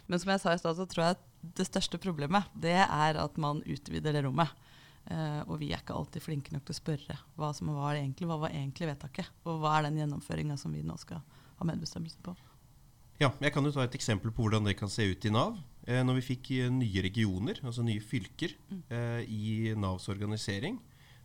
Men 0.08 0.22
som 0.22 0.32
jeg 0.32 0.40
sa 0.40 0.54
i 0.54 0.62
stad, 0.62 0.78
så 0.78 0.86
tror 0.88 1.04
jeg 1.04 1.18
at 1.18 1.26
det 1.58 1.68
største 1.68 2.00
problemet 2.00 2.48
det 2.56 2.78
er 2.80 3.20
at 3.20 3.36
man 3.36 3.60
utvider 3.60 4.16
det 4.16 4.24
rommet. 4.24 4.48
Eh, 5.08 5.40
og 5.48 5.56
vi 5.62 5.70
er 5.72 5.80
ikke 5.80 5.96
alltid 5.96 6.20
flinke 6.24 6.52
nok 6.52 6.66
til 6.68 6.74
å 6.74 6.80
spørre 6.82 7.16
hva 7.38 7.48
som 7.56 7.70
var 7.72 7.96
det 7.96 8.02
egentlig, 8.02 8.28
hva 8.28 8.42
var 8.42 8.52
egentlig 8.52 8.90
vedtaket, 8.90 9.30
og 9.48 9.62
hva 9.62 9.78
er 9.78 9.88
den 9.88 10.02
gjennomføringa 10.02 10.58
som 10.60 10.74
vi 10.76 10.84
nå 10.84 10.98
skal 11.00 11.22
ha 11.58 11.68
medbestemmelse 11.68 12.20
på. 12.24 12.34
Ja, 13.18 13.32
jeg 13.42 13.50
kan 13.50 13.66
jo 13.66 13.72
ta 13.74 13.82
et 13.82 13.96
eksempel 13.98 14.30
på 14.30 14.44
hvordan 14.44 14.68
det 14.68 14.76
kan 14.78 14.90
se 14.92 15.08
ut 15.08 15.24
i 15.26 15.32
Nav. 15.34 15.56
Eh, 15.88 16.04
når 16.04 16.20
vi 16.20 16.26
fikk 16.28 16.52
eh, 16.58 16.68
nye 16.70 17.02
regioner, 17.02 17.58
altså 17.64 17.82
nye 17.86 18.04
fylker, 18.04 18.52
eh, 18.92 19.22
i 19.24 19.72
Navs 19.74 20.10
organisering, 20.12 20.76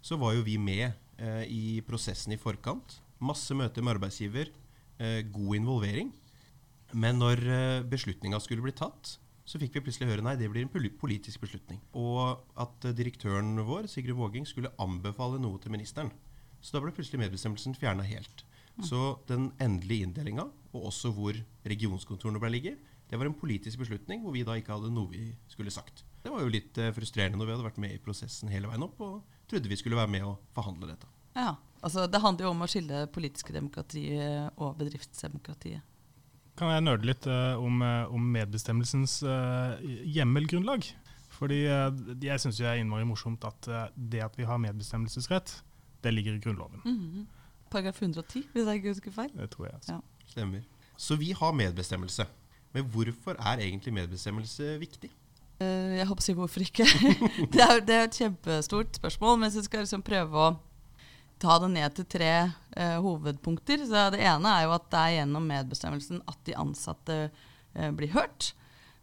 så 0.04 0.18
var 0.20 0.34
jo 0.38 0.46
vi 0.48 0.56
med 0.58 0.88
eh, 1.20 1.44
i 1.52 1.64
prosessen 1.86 2.34
i 2.34 2.40
forkant. 2.40 2.98
Masse 3.24 3.54
møter 3.56 3.84
med 3.84 3.98
arbeidsgiver, 3.98 4.50
eh, 4.98 5.20
god 5.28 5.60
involvering. 5.60 6.14
Men 6.94 7.18
når 7.18 7.40
beslutninga 7.90 8.38
skulle 8.38 8.62
bli 8.62 8.74
tatt, 8.78 9.16
så 9.44 9.60
fikk 9.60 9.76
vi 9.76 9.84
plutselig 9.86 10.08
høre 10.10 10.24
nei, 10.24 10.38
det 10.40 10.48
blir 10.52 10.64
en 10.64 10.94
politisk 11.00 11.44
beslutning. 11.44 11.82
Og 12.00 12.40
at 12.60 12.88
eh, 12.88 12.96
direktøren 12.96 13.58
vår, 13.68 13.90
Sigrid 13.92 14.16
Våging, 14.18 14.48
skulle 14.48 14.72
anbefale 14.82 15.42
noe 15.42 15.60
til 15.64 15.74
ministeren. 15.76 16.14
Så 16.64 16.78
da 16.78 16.84
ble 16.84 16.94
plutselig 16.96 17.20
medbestemmelsen 17.26 17.76
fjerna 17.76 18.06
helt. 18.08 18.46
Så 18.82 19.20
den 19.30 19.52
endelige 19.62 20.08
inndelinga, 20.08 20.48
og 20.74 20.88
også 20.90 21.12
hvor 21.14 21.38
regionskontorene 21.68 22.40
ble 22.42 22.54
ligget, 22.56 22.90
det 23.10 23.20
var 23.20 23.30
en 23.30 23.36
politisk 23.38 23.84
beslutning 23.84 24.24
hvor 24.24 24.34
vi 24.34 24.46
da 24.48 24.56
ikke 24.58 24.74
hadde 24.74 24.90
noe 24.94 25.12
vi 25.12 25.28
skulle 25.52 25.74
sagt. 25.74 26.02
Det 26.24 26.32
var 26.32 26.42
jo 26.42 26.54
litt 26.54 26.80
eh, 26.82 26.94
frustrerende 26.96 27.38
når 27.38 27.50
vi 27.50 27.56
hadde 27.58 27.68
vært 27.68 27.82
med 27.84 27.94
i 27.94 28.02
prosessen 28.02 28.50
hele 28.50 28.72
veien 28.72 28.86
opp 28.88 29.02
og 29.04 29.20
trodde 29.52 29.70
vi 29.70 29.78
skulle 29.78 30.00
være 30.00 30.10
med 30.16 30.26
og 30.26 30.40
forhandle 30.56 30.90
dette. 30.90 31.10
Ja, 31.36 31.56
altså 31.82 32.08
Det 32.08 32.22
handler 32.24 32.48
jo 32.48 32.54
om 32.56 32.64
å 32.64 32.70
skille 32.72 33.06
politiske 33.14 33.54
demokratiet 33.54 34.56
og 34.58 34.80
bedriftsdemokratiet. 34.80 35.84
Kan 36.60 36.70
jeg 36.70 36.86
nøle 36.86 37.10
litt 37.10 37.26
uh, 37.26 37.58
om, 37.58 37.82
eh, 37.82 38.12
om 38.14 38.26
medbestemmelsens 38.36 39.22
uh, 39.26 39.80
hjemmelgrunnlag? 40.06 40.86
Fordi 41.34 41.64
uh, 41.66 41.90
jeg 42.22 42.44
syns 42.44 42.60
det 42.62 42.68
er 42.70 42.82
innmari 42.82 43.08
morsomt 43.10 43.46
at 43.48 43.70
det 43.98 44.22
at 44.22 44.38
vi 44.38 44.46
har 44.46 44.62
medbestemmelsesrett, 44.62 45.56
det 46.04 46.14
ligger 46.14 46.38
i 46.38 46.44
Grunnloven. 46.44 46.84
Mhm. 46.86 47.26
Paragraf 47.74 48.04
110, 48.04 48.44
hvis 48.54 48.68
jeg 48.70 48.76
ikke 48.76 48.92
husker 48.94 49.12
feil. 49.16 49.32
Det 49.34 49.50
tror 49.50 49.66
jeg. 49.66 49.76
Altså. 49.80 49.96
Ja. 49.98 50.28
Stemmer. 50.30 50.62
Så 50.98 51.16
vi 51.18 51.32
har 51.34 51.56
medbestemmelse. 51.58 52.28
Men 52.74 52.86
hvorfor 52.94 53.32
er 53.40 53.64
egentlig 53.66 53.94
medbestemmelse 53.94 54.76
viktig? 54.80 55.10
Eh, 55.62 55.98
jeg 55.98 56.08
håper 56.10 56.24
å 56.24 56.26
si 56.26 56.36
hvorfor 56.38 56.66
ikke. 56.66 56.86
det, 57.54 57.62
er, 57.62 57.82
det 57.86 57.96
er 57.98 58.08
et 58.08 58.20
kjempestort 58.20 59.00
spørsmål, 59.00 59.40
men 59.40 59.50
hvis 59.50 59.62
jeg 59.62 59.70
skal 59.70 59.86
liksom 59.86 60.06
prøve 60.06 60.46
å 60.46 60.54
ta 61.44 61.60
det 61.64 61.72
ned 61.76 61.96
til 61.98 62.10
tre 62.18 62.34
eh, 62.40 62.98
hovedpunkter. 63.04 63.86
Så 63.88 64.10
Det 64.16 64.24
ene 64.24 64.58
er 64.58 64.68
jo 64.68 64.76
at 64.76 64.90
det 64.92 65.06
er 65.06 65.16
gjennom 65.20 65.48
medbestemmelsen 65.52 66.24
at 66.30 66.44
de 66.48 66.58
ansatte 66.60 67.18
eh, 67.28 67.92
blir 67.96 68.14
hørt. 68.16 68.54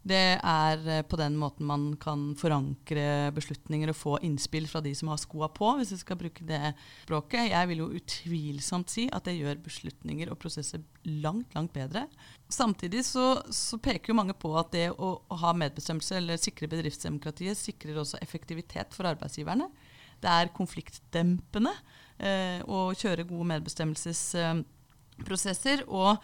Det 0.01 0.39
er 0.41 0.87
eh, 0.89 1.03
på 1.05 1.17
den 1.19 1.35
måten 1.37 1.67
man 1.69 1.83
kan 2.01 2.31
forankre 2.39 3.29
beslutninger 3.35 3.91
og 3.91 3.97
få 3.97 4.15
innspill 4.25 4.65
fra 4.69 4.81
de 4.81 4.95
som 4.97 5.11
har 5.11 5.19
skoa 5.21 5.51
på, 5.53 5.75
hvis 5.77 5.93
vi 5.93 5.99
skal 6.01 6.17
bruke 6.17 6.45
det 6.47 6.73
språket. 7.03 7.51
Jeg 7.51 7.69
vil 7.69 7.83
jo 7.83 7.91
utvilsomt 7.99 8.89
si 8.89 9.05
at 9.13 9.29
det 9.29 9.37
gjør 9.37 9.61
beslutninger 9.61 10.33
og 10.33 10.39
prosesser 10.41 10.81
langt, 11.05 11.53
langt 11.53 11.73
bedre. 11.77 12.07
Samtidig 12.49 13.05
så, 13.05 13.43
så 13.53 13.77
peker 13.77 14.11
jo 14.11 14.17
mange 14.17 14.33
på 14.33 14.55
at 14.57 14.73
det 14.73 14.87
å, 14.95 15.13
å 15.21 15.41
ha 15.43 15.53
medbestemmelse 15.61 16.17
eller 16.17 16.41
sikre 16.41 16.71
bedriftsdemokratiet 16.71 17.59
sikrer 17.59 18.01
også 18.01 18.21
effektivitet 18.25 18.97
for 18.97 19.09
arbeidsgiverne. 19.11 19.69
Det 20.21 20.33
er 20.33 20.55
konfliktdempende 20.55 21.77
eh, 22.21 22.61
å 22.63 22.93
kjøre 22.97 23.27
gode 23.29 23.47
medbestemmelsesprosesser. 23.55 25.83
og 25.87 26.17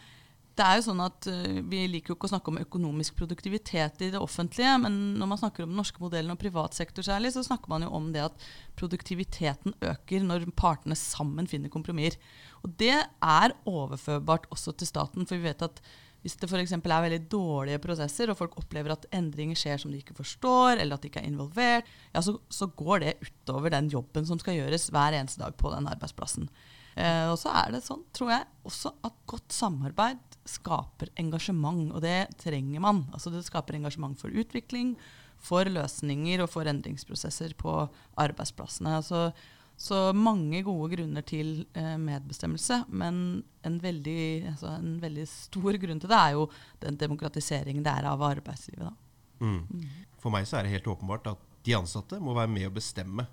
det 0.57 0.65
er 0.65 0.79
jo 0.79 0.87
sånn 0.87 1.01
at 1.05 1.27
uh, 1.29 1.59
Vi 1.69 1.83
liker 1.91 2.11
jo 2.11 2.15
ikke 2.17 2.25
å 2.25 2.31
snakke 2.31 2.49
om 2.49 2.57
økonomisk 2.61 3.17
produktivitet 3.19 4.01
i 4.01 4.09
det 4.13 4.21
offentlige, 4.21 4.71
men 4.81 4.95
når 5.19 5.29
man 5.29 5.39
snakker 5.41 5.63
om 5.63 5.69
den 5.69 5.77
norske 5.77 6.01
modellen 6.01 6.33
og 6.33 6.41
privat 6.41 6.77
sektor 6.77 7.05
særlig, 7.05 7.29
så 7.35 7.45
snakker 7.45 7.69
man 7.69 7.85
jo 7.85 7.91
om 7.93 8.09
det 8.15 8.23
at 8.25 8.47
produktiviteten 8.79 9.75
øker 9.85 10.25
når 10.25 10.47
partene 10.57 10.97
sammen 10.97 11.49
finner 11.49 11.73
kompromisser. 11.73 12.17
Og 12.65 12.73
Det 12.79 12.97
er 12.97 13.55
overførbart 13.69 14.49
også 14.53 14.73
til 14.73 14.89
staten. 14.89 15.27
for 15.27 15.37
vi 15.37 15.45
vet 15.45 15.61
at 15.61 15.81
hvis 16.25 16.35
det 16.39 16.49
f.eks. 16.49 16.73
er 16.75 17.03
veldig 17.05 17.19
dårlige 17.31 17.81
prosesser, 17.83 18.31
og 18.31 18.39
folk 18.39 18.57
opplever 18.59 18.95
at 18.95 19.05
endringer 19.15 19.59
skjer 19.59 19.81
som 19.81 19.93
de 19.93 20.01
ikke 20.01 20.17
forstår, 20.17 20.81
eller 20.81 20.97
at 20.97 21.03
de 21.03 21.11
ikke 21.11 21.21
er 21.21 21.29
involvert, 21.29 21.91
ja, 22.13 22.23
så, 22.25 22.37
så 22.49 22.69
går 22.79 23.03
det 23.03 23.13
utover 23.21 23.73
den 23.73 23.91
jobben 23.93 24.27
som 24.27 24.41
skal 24.41 24.57
gjøres 24.57 24.89
hver 24.93 25.15
eneste 25.17 25.43
dag 25.43 25.55
på 25.59 25.71
den 25.75 25.87
arbeidsplassen. 25.89 26.49
Eh, 26.97 27.27
og 27.29 27.37
så 27.39 27.53
er 27.61 27.75
det 27.75 27.83
sånn, 27.85 28.01
tror 28.15 28.33
jeg, 28.33 28.47
også 28.67 28.91
at 29.05 29.21
godt 29.29 29.53
samarbeid 29.53 30.39
skaper 30.49 31.11
engasjement, 31.21 31.91
og 31.93 32.01
det 32.05 32.31
trenger 32.41 32.81
man. 32.83 33.05
Altså 33.13 33.31
Det 33.33 33.45
skaper 33.45 33.77
engasjement 33.77 34.17
for 34.19 34.33
utvikling, 34.33 34.95
for 35.37 35.69
løsninger 35.69 36.41
og 36.41 36.49
for 36.49 36.69
endringsprosesser 36.69 37.53
på 37.59 37.83
arbeidsplassene. 38.17 38.97
Altså, 38.99 39.29
så 39.77 40.11
mange 40.17 40.63
gode 40.65 40.89
grunner 40.95 41.25
til 41.27 41.61
eh, 41.77 41.95
medbestemmelse, 42.01 42.81
men 42.89 43.43
en 43.67 43.79
veldig, 43.81 44.21
altså 44.55 44.71
en 44.73 44.95
veldig 45.01 45.25
stor 45.29 45.77
grunn 45.81 46.01
til 46.01 46.09
det 46.09 46.17
er 46.17 46.33
jo 46.33 46.47
den 46.81 46.97
demokratiseringen 46.97 47.85
det 47.85 47.93
er 47.93 48.07
av 48.09 48.23
arbeidslivet. 48.25 48.89
Da. 48.89 49.45
Mm. 49.45 49.85
For 50.17 50.33
meg 50.33 50.49
så 50.49 50.57
er 50.57 50.65
det 50.65 50.73
helt 50.73 50.89
åpenbart 50.89 51.29
at 51.29 51.43
de 51.67 51.75
ansatte 51.77 52.17
må 52.23 52.33
være 52.33 52.49
med 52.49 52.69
å 52.69 52.73
bestemme 52.73 53.27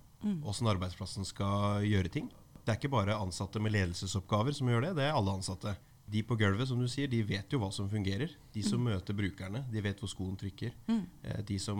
åssen 0.44 0.68
arbeidsplassen 0.70 1.26
skal 1.28 1.84
gjøre 1.84 2.12
ting. 2.12 2.30
Det 2.64 2.72
er 2.72 2.78
ikke 2.78 2.92
bare 2.94 3.16
ansatte 3.20 3.60
med 3.60 3.74
ledelsesoppgaver 3.74 4.56
som 4.56 4.70
gjør 4.70 4.88
det, 4.88 4.92
det 5.00 5.08
er 5.08 5.16
alle 5.16 5.34
ansatte. 5.36 5.74
De 6.10 6.20
på 6.22 6.36
gulvet 6.36 6.68
som 6.68 6.78
du 6.78 6.86
sier, 6.86 7.08
de 7.08 7.22
vet 7.24 7.48
jo 7.50 7.58
hva 7.62 7.70
som 7.72 7.88
fungerer. 7.88 8.30
De 8.52 8.62
som 8.62 8.82
møter 8.84 9.16
brukerne, 9.16 9.62
de 9.72 9.80
vet 9.80 9.98
hvor 9.98 10.10
skoen 10.12 10.36
trykker. 10.36 10.74
Mm. 10.86 11.00
De 11.48 11.56
som 11.58 11.78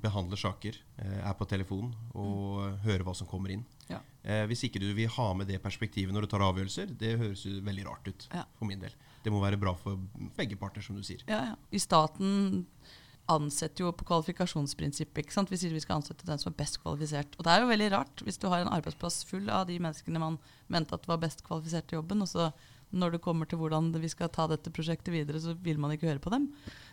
behandler 0.00 0.40
saker, 0.40 0.78
eh, 0.98 1.18
er 1.28 1.34
på 1.36 1.46
telefon 1.46 1.90
og 2.14 2.78
hører 2.86 3.04
hva 3.04 3.14
som 3.14 3.28
kommer 3.28 3.52
inn. 3.52 3.64
Ja. 3.90 4.00
Eh, 4.24 4.46
Hvis 4.48 4.64
ikke 4.64 4.80
du 4.80 4.88
vil 4.96 5.08
ha 5.08 5.28
med 5.34 5.46
det 5.52 5.60
perspektivet 5.62 6.12
når 6.16 6.22
du 6.24 6.30
tar 6.32 6.40
avgjørelser, 6.48 6.96
det 6.98 7.18
høres 7.20 7.44
jo 7.44 7.60
veldig 7.60 7.84
rart 7.86 8.08
ut 8.08 8.28
Ja. 8.32 8.44
for 8.58 8.64
min 8.66 8.80
del. 8.80 8.90
Det 9.22 9.30
må 9.32 9.40
være 9.44 9.60
bra 9.60 9.74
for 9.74 9.98
begge 10.36 10.56
parter, 10.56 10.80
som 10.82 10.96
du 10.96 11.02
sier. 11.02 11.20
Ja, 11.28 11.44
ja. 11.52 11.54
I 11.70 11.78
staten 11.78 12.64
ansetter 13.28 13.84
jo 13.84 13.92
på 13.92 14.06
kvalifikasjonsprinsippet. 14.08 15.18
ikke 15.26 15.32
sant? 15.34 15.50
Vi 15.50 15.58
sier 15.60 15.70
vi 15.74 15.80
skal 15.84 15.98
ansette 16.00 16.24
den 16.24 16.38
som 16.40 16.50
er 16.52 16.56
best 16.56 16.78
kvalifisert. 16.80 17.36
Og 17.36 17.44
det 17.44 17.52
er 17.52 17.60
jo 17.60 17.68
veldig 17.68 17.90
rart 17.92 18.22
hvis 18.24 18.38
du 18.40 18.48
har 18.48 18.62
en 18.64 18.72
arbeidsplass 18.72 19.22
full 19.28 19.50
av 19.52 19.66
de 19.68 19.76
menneskene 19.78 20.18
man 20.22 20.38
mente 20.72 20.94
at 20.96 21.06
var 21.06 21.18
best 21.20 21.44
kvalifisert 21.44 21.86
til 21.90 21.98
jobben, 22.00 22.22
og 22.24 22.28
så 22.30 22.48
når 22.90 23.16
det 23.16 23.22
kommer 23.24 23.48
til 23.48 23.60
hvordan 23.60 23.90
vi 24.00 24.10
skal 24.10 24.30
ta 24.32 24.46
dette 24.50 24.72
prosjektet 24.74 25.12
videre, 25.12 25.40
så 25.42 25.54
vil 25.54 25.80
man 25.80 25.92
ikke 25.94 26.08
høre 26.08 26.22
på 26.22 26.32
dem. 26.32 26.48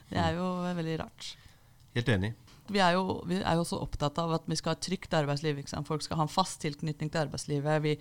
Det 0.10 0.20
er 0.22 0.36
jo 0.40 0.50
veldig 0.66 0.98
rart. 1.04 1.32
Helt 1.96 2.12
enig. 2.12 2.34
Vi 2.68 2.82
er, 2.82 2.98
jo, 2.98 3.22
vi 3.30 3.40
er 3.40 3.56
jo 3.56 3.64
også 3.64 3.80
opptatt 3.80 4.18
av 4.20 4.34
at 4.40 4.48
vi 4.50 4.58
skal 4.58 4.74
ha 4.74 4.80
et 4.80 4.86
trygt 4.88 5.14
arbeidsliv. 5.14 5.62
Folk 5.86 6.04
skal 6.04 6.20
ha 6.20 6.26
en 6.26 6.34
fast 6.34 6.60
tilknytning 6.64 7.12
til 7.14 7.22
arbeidslivet. 7.28 7.84
Vi 7.86 7.94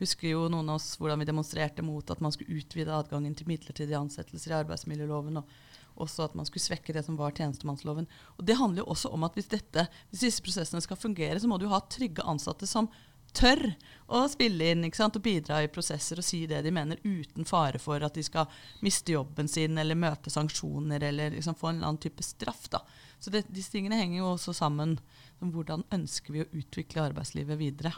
husker 0.00 0.32
jo 0.32 0.46
noen 0.52 0.72
av 0.72 0.80
oss 0.80 0.94
hvordan 0.98 1.20
vi 1.20 1.28
demonstrerte 1.28 1.84
mot 1.84 2.10
at 2.10 2.22
man 2.24 2.34
skulle 2.34 2.58
utvide 2.58 2.94
adgangen 2.96 3.36
til 3.36 3.48
midlertidige 3.48 4.00
ansettelser 4.00 4.54
i 4.54 4.60
arbeidsmiljøloven. 4.62 5.42
og 5.42 5.56
også 5.96 6.26
at 6.26 6.36
man 6.36 6.46
skulle 6.48 6.64
svekke 6.64 6.92
det 6.92 7.04
som 7.06 7.16
var 7.16 7.34
tjenestemannsloven. 7.36 8.06
Og 8.36 8.46
Det 8.46 8.56
handler 8.58 8.82
jo 8.82 8.92
også 8.92 9.12
om 9.12 9.24
at 9.24 9.36
hvis, 9.36 9.48
dette, 9.52 9.86
hvis 10.10 10.26
disse 10.26 10.44
prosessene 10.44 10.82
skal 10.84 11.00
fungere, 11.00 11.40
så 11.40 11.48
må 11.48 11.58
du 11.58 11.68
ha 11.72 11.80
trygge 11.80 12.24
ansatte 12.24 12.68
som 12.68 12.90
tør 13.34 13.62
å 14.06 14.22
spille 14.30 14.70
inn 14.70 14.86
og 14.86 15.18
bidra 15.22 15.62
i 15.64 15.70
prosesser 15.72 16.20
og 16.20 16.26
si 16.26 16.44
det 16.46 16.62
de 16.62 16.70
mener, 16.70 17.00
uten 17.02 17.44
fare 17.48 17.80
for 17.82 18.02
at 18.06 18.14
de 18.14 18.22
skal 18.22 18.46
miste 18.86 19.12
jobben 19.12 19.48
sin 19.50 19.78
eller 19.78 19.98
møte 19.98 20.30
sanksjoner 20.30 21.02
eller 21.10 21.34
liksom 21.34 21.58
få 21.58 21.72
en 21.72 21.80
eller 21.80 21.90
annen 21.90 22.02
type 22.02 22.22
straff. 22.22 22.68
Da. 22.70 22.84
Så 23.18 23.32
det, 23.34 23.46
disse 23.50 23.74
tingene 23.74 23.98
henger 23.98 24.20
jo 24.22 24.34
også 24.34 24.54
sammen. 24.56 24.98
Hvordan 25.40 25.84
ønsker 25.92 26.32
vi 26.32 26.44
å 26.44 26.52
utvikle 26.54 27.08
arbeidslivet 27.10 27.58
videre? 27.58 27.92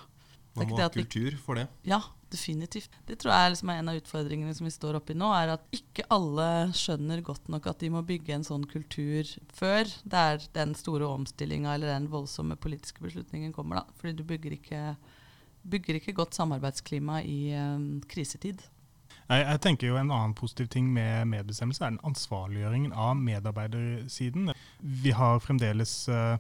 Er 0.59 0.65
Man 0.65 0.73
må 0.73 0.81
ha 0.81 0.89
kultur 0.91 1.37
for 1.39 1.59
det. 1.59 1.69
Ja, 1.87 2.01
definitivt. 2.33 2.95
Det 3.07 3.19
tror 3.21 3.35
jeg 3.35 3.53
liksom 3.53 3.71
er 3.71 3.83
en 3.83 3.91
av 3.93 3.99
utfordringene 4.01 4.55
som 4.57 4.67
vi 4.67 4.73
står 4.75 4.99
oppi 4.99 5.15
nå, 5.17 5.29
er 5.37 5.53
at 5.55 5.69
ikke 5.75 6.07
alle 6.15 6.49
skjønner 6.77 7.23
godt 7.27 7.51
nok 7.53 7.69
at 7.71 7.85
de 7.85 7.93
må 7.95 8.03
bygge 8.07 8.35
en 8.35 8.47
sånn 8.47 8.67
kultur 8.69 9.29
før 9.55 9.89
det 10.03 10.25
er 10.33 10.49
den 10.57 10.75
store 10.79 11.09
omstillinga 11.09 11.77
eller 11.77 11.93
den 11.95 12.11
voldsomme 12.13 12.59
politiske 12.61 13.05
beslutningen 13.05 13.55
kommer. 13.55 13.83
da. 13.83 13.99
Fordi 14.01 14.17
du 14.19 14.25
bygger 14.29 14.59
ikke, 14.59 14.83
bygger 15.71 16.01
ikke 16.01 16.17
godt 16.17 16.37
samarbeidsklima 16.39 17.23
i 17.23 17.39
eh, 17.57 17.87
krisetid. 18.11 18.65
Jeg, 19.29 19.45
jeg 19.45 19.61
tenker 19.61 19.91
jo 19.91 19.97
En 20.01 20.11
annen 20.11 20.35
positiv 20.35 20.69
ting 20.73 20.93
med 20.93 21.27
medbestemmelse 21.29 21.85
er 21.85 21.93
den 21.93 22.05
ansvarliggjøringen 22.05 22.95
av 22.97 23.17
medarbeidersiden. 23.17 24.53
Vi 24.81 25.13
har 25.13 25.43
fremdeles 25.45 25.93
uh, 26.09 26.39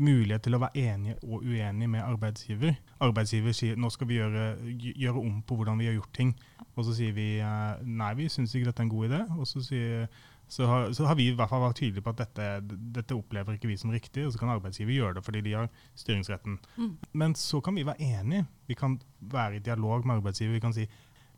mulighet 0.00 0.46
til 0.46 0.56
å 0.56 0.62
være 0.62 0.80
enige 0.80 1.18
og 1.26 1.44
uenige 1.44 1.90
med 1.92 2.00
arbeidsgiver. 2.06 2.78
Arbeidsgiver 3.04 3.52
sier 3.56 3.76
nå 3.76 3.90
skal 3.92 4.08
vi 4.08 4.16
gjøre, 4.20 4.46
gjøre 4.80 5.20
om 5.20 5.42
på 5.44 5.58
hvordan 5.58 5.82
vi 5.82 5.90
har 5.90 5.98
gjort 5.98 6.14
ting. 6.16 6.32
Og 6.72 6.86
så 6.88 6.96
sier 6.96 7.12
vi 7.16 7.26
uh, 7.44 7.76
nei, 7.84 8.14
vi 8.16 8.30
syns 8.32 8.54
ikke 8.56 8.70
dette 8.70 8.80
er 8.80 8.88
en 8.88 8.94
god 8.96 9.10
idé. 9.10 9.22
Og 9.36 9.48
så, 9.50 9.64
sier, 9.66 10.08
så, 10.52 10.66
har, 10.68 10.90
så 10.92 11.06
har 11.08 11.16
vi 11.16 11.30
i 11.30 11.36
hvert 11.36 11.48
fall 11.48 11.62
vært 11.64 11.78
tydelige 11.80 12.04
på 12.04 12.12
at 12.12 12.18
dette, 12.26 12.76
dette 12.92 13.16
opplever 13.16 13.56
ikke 13.56 13.70
vi 13.70 13.78
som 13.80 13.92
riktig, 13.94 14.26
og 14.26 14.34
så 14.34 14.42
kan 14.42 14.52
arbeidsgiver 14.52 14.92
gjøre 14.92 15.16
det 15.16 15.24
fordi 15.24 15.40
de 15.46 15.54
har 15.56 15.70
styringsretten. 15.96 16.58
Mm. 16.76 16.90
Men 17.22 17.36
så 17.40 17.62
kan 17.64 17.78
vi 17.78 17.86
være 17.88 18.04
enige. 18.04 18.44
Vi 18.68 18.76
kan 18.76 18.98
være 19.32 19.56
i 19.56 19.64
dialog 19.64 20.04
med 20.04 20.20
arbeidsgiver. 20.20 20.58
Vi 20.58 20.64
kan 20.64 20.76
si 20.76 20.86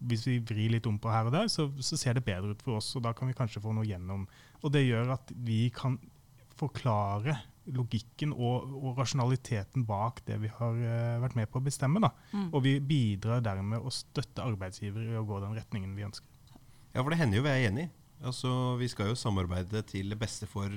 hvis 0.05 0.27
vi 0.27 0.41
vrir 0.43 0.75
litt 0.75 0.89
om 0.91 0.99
på 1.01 1.13
her 1.13 1.29
og 1.29 1.33
der, 1.33 1.47
så, 1.49 1.69
så 1.79 1.97
ser 1.97 2.19
det 2.19 2.27
bedre 2.27 2.53
ut 2.53 2.63
for 2.67 2.81
oss. 2.81 2.91
og 2.99 3.05
Da 3.07 3.15
kan 3.17 3.31
vi 3.31 3.37
kanskje 3.39 3.63
få 3.63 3.73
noe 3.73 3.87
gjennom. 3.87 4.27
Og 4.61 4.75
det 4.75 4.83
gjør 4.85 5.15
at 5.15 5.31
vi 5.47 5.69
kan 5.75 5.97
forklare 6.59 7.39
logikken 7.75 8.35
og, 8.35 8.75
og 8.77 8.99
rasjonaliteten 8.99 9.87
bak 9.89 10.21
det 10.29 10.37
vi 10.43 10.51
har 10.53 10.77
uh, 10.77 11.23
vært 11.23 11.39
med 11.39 11.49
på 11.51 11.63
å 11.63 11.65
bestemme. 11.65 12.03
Da. 12.03 12.11
Mm. 12.35 12.49
Og 12.51 12.65
vi 12.67 12.77
bidrar 12.85 13.45
dermed 13.47 13.81
å 13.81 13.93
støtte 13.95 14.45
arbeidsgiver 14.45 15.15
i 15.15 15.19
å 15.19 15.25
gå 15.29 15.41
den 15.47 15.57
retningen 15.57 15.95
vi 15.97 16.09
ønsker. 16.11 16.59
Ja, 16.95 17.01
for 17.01 17.11
det 17.11 17.23
hender 17.23 17.41
jo 17.41 17.47
vi 17.47 17.55
er 17.55 17.69
enige. 17.71 17.93
Altså, 18.25 18.51
vi 18.81 18.89
skal 18.91 19.13
jo 19.13 19.19
samarbeide 19.19 19.83
til 19.89 20.11
det 20.13 20.19
beste 20.21 20.49
for 20.51 20.73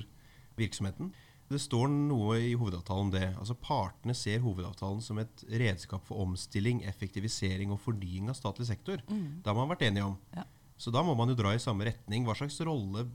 virksomheten. 0.58 1.12
Det 1.48 1.60
står 1.62 1.88
noe 1.88 2.36
i 2.44 2.52
hovedavtalen 2.60 3.06
om 3.06 3.12
det. 3.14 3.24
Altså 3.40 3.56
Partene 3.56 4.12
ser 4.16 4.42
hovedavtalen 4.44 5.00
som 5.04 5.20
et 5.22 5.44
redskap 5.48 6.04
for 6.04 6.20
omstilling, 6.26 6.82
effektivisering 6.84 7.72
og 7.72 7.80
fornying 7.80 8.28
av 8.28 8.36
statlig 8.36 8.68
sektor. 8.68 9.00
Mm. 9.08 9.40
Det 9.40 9.48
har 9.48 9.56
man 9.56 9.70
vært 9.72 9.86
enige 9.88 10.10
om. 10.10 10.18
Ja. 10.36 10.44
Så 10.78 10.92
da 10.94 11.02
må 11.02 11.16
man 11.18 11.32
jo 11.32 11.38
dra 11.38 11.54
i 11.56 11.62
samme 11.62 11.88
retning. 11.88 12.26
Hva 12.28 12.36
slags 12.38 12.60
rolle 12.68 13.06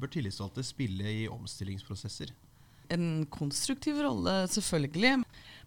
bør 0.00 0.12
tillitsvalgte 0.14 0.64
spille 0.64 1.10
i 1.10 1.26
omstillingsprosesser? 1.28 2.30
En 2.94 3.26
konstruktiv 3.30 3.98
rolle, 4.02 4.46
selvfølgelig. 4.50 5.18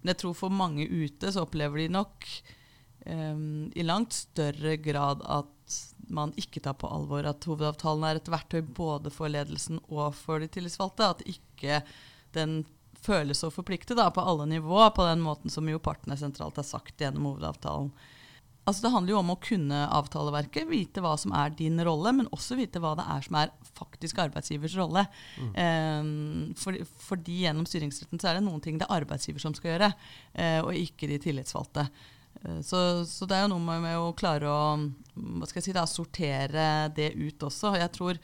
Men 0.01 0.13
jeg 0.13 0.21
tror 0.23 0.37
for 0.37 0.53
mange 0.53 0.87
ute 0.87 1.29
så 1.31 1.43
opplever 1.43 1.83
de 1.83 1.91
nok 1.91 2.25
um, 3.05 3.67
i 3.75 3.85
langt 3.85 4.15
større 4.15 4.77
grad 4.81 5.21
at 5.27 5.52
man 6.13 6.33
ikke 6.39 6.61
tar 6.63 6.75
på 6.79 6.89
alvor 6.91 7.25
at 7.29 7.45
hovedavtalen 7.47 8.05
er 8.07 8.19
et 8.19 8.31
verktøy 8.31 8.61
både 8.61 9.11
for 9.13 9.31
ledelsen 9.31 9.79
og 9.87 10.13
for 10.17 10.43
de 10.43 10.49
tillitsvalgte. 10.51 11.11
At 11.15 11.23
ikke 11.29 11.81
den 12.35 12.63
føles 13.03 13.43
så 13.43 13.51
forplikte 13.51 13.97
da, 13.97 14.09
på 14.13 14.23
alle 14.23 14.47
nivå, 14.49 14.79
på 14.95 15.05
den 15.07 15.23
måten 15.23 15.51
som 15.51 15.67
jo 15.69 15.81
partene 15.83 16.17
sentralt 16.19 16.59
har 16.59 16.67
sagt 16.67 17.01
gjennom 17.01 17.33
hovedavtalen. 17.33 17.91
Altså 18.63 18.85
Det 18.85 18.93
handler 18.93 19.11
jo 19.11 19.19
om 19.19 19.31
å 19.33 19.41
kunne 19.43 19.79
avtaleverket, 19.91 20.69
vite 20.69 21.01
hva 21.03 21.17
som 21.19 21.33
er 21.35 21.51
din 21.57 21.81
rolle, 21.83 22.13
men 22.15 22.29
også 22.31 22.55
vite 22.55 22.79
hva 22.79 22.93
det 22.95 23.03
er 23.11 23.25
som 23.25 23.37
er 23.41 23.51
faktisk 23.75 24.21
arbeidsgivers 24.23 24.77
rolle. 24.79 25.03
Mm. 25.35 25.49
Um, 25.51 26.53
for, 26.59 26.77
fordi 27.09 27.41
gjennom 27.43 27.67
styringsretten 27.67 28.21
så 28.21 28.31
er 28.31 28.39
det 28.39 28.45
noen 28.45 28.63
ting 28.63 28.79
det 28.79 28.87
er 28.87 29.03
arbeidsgiver 29.03 29.43
som 29.43 29.55
skal 29.57 29.73
gjøre, 29.73 29.91
uh, 29.91 30.61
og 30.63 30.79
ikke 30.79 31.11
de 31.11 31.19
tillitsvalgte. 31.25 31.89
Uh, 32.41 32.61
så, 32.65 32.79
så, 33.09 33.27
det 33.29 33.37
er 33.37 33.45
jo 33.45 33.53
noe 33.53 33.79
med, 33.83 33.97
å 33.99 34.15
klare 34.17 34.49
å 34.49 34.63
hva 35.13 35.45
skal 35.45 35.61
jeg 35.61 35.69
si 35.69 35.75
da, 35.77 35.85
sortere 35.89 36.67
det 36.95 37.11
ut 37.19 37.45
også. 37.45 37.75
Jeg 37.77 37.91
tror 37.93 38.17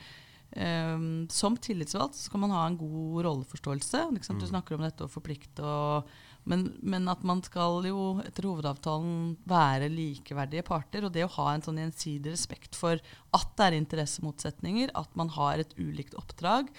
um, 0.57 1.27
Som 1.29 1.59
tillitsvalgt 1.61 2.17
skal 2.17 2.41
man 2.41 2.55
ha 2.55 2.63
en 2.65 2.79
god 2.79 3.21
rolleforståelse. 3.27 4.07
Liksom, 4.17 4.39
mm. 4.39 4.41
Du 4.41 4.49
snakker 4.49 4.77
om 4.77 4.87
dette 4.87 5.05
å 5.05 5.11
forplikte 5.11 5.65
og 5.65 6.09
men, 6.49 6.65
men, 6.81 7.05
at 7.11 7.21
man 7.27 7.41
skal 7.45 7.83
jo 7.85 8.03
etter 8.23 8.47
hovedavtalen 8.47 9.35
være 9.49 9.89
likeverdige 9.91 10.65
parter. 10.65 11.05
Og 11.05 11.13
det 11.13 11.25
å 11.27 11.33
ha 11.35 11.51
en 11.53 11.65
sånn 11.65 11.81
gjensidig 11.81 12.33
respekt 12.33 12.77
for 12.79 12.97
at 13.35 13.51
det 13.59 13.67
er 13.67 13.77
interessemotsetninger, 13.77 14.93
at 14.97 15.13
man 15.19 15.29
har 15.35 15.61
et 15.61 15.75
ulikt 15.77 16.17
oppdrag, 16.17 16.71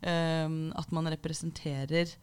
um, 0.00 0.70
at 0.78 0.94
man 0.94 1.10
representerer 1.12 2.14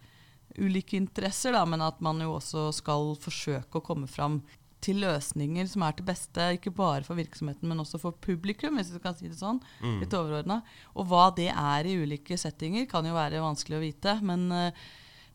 ulike 0.60 0.98
interesser, 1.00 1.56
da, 1.56 1.64
men 1.68 1.84
at 1.84 2.02
man 2.04 2.22
jo 2.24 2.36
også 2.38 2.70
skal 2.76 3.14
forsøke 3.22 3.80
å 3.80 3.86
komme 3.86 4.10
fram 4.12 4.42
til 4.86 5.00
løsninger 5.02 5.66
som 5.70 5.86
er 5.88 5.96
til 5.98 6.06
beste, 6.06 6.50
ikke 6.58 6.74
bare 6.76 7.06
for 7.08 7.18
virksomheten, 7.18 7.66
men 7.68 7.82
også 7.82 7.98
for 8.02 8.18
publikum, 8.22 8.78
hvis 8.78 8.92
du 8.94 9.00
kan 9.02 9.16
si 9.18 9.32
det 9.32 9.40
sånn. 9.40 9.58
Mm. 9.82 9.98
Litt 10.04 10.14
overordna. 10.14 10.60
Og 10.94 11.10
hva 11.10 11.32
det 11.36 11.50
er 11.50 11.90
i 11.90 11.96
ulike 12.04 12.38
settinger, 12.38 12.86
kan 12.92 13.08
jo 13.08 13.16
være 13.16 13.42
vanskelig 13.42 13.80
å 13.80 13.86
vite. 13.86 14.20
Men 14.26 14.46
uh, 14.54 14.86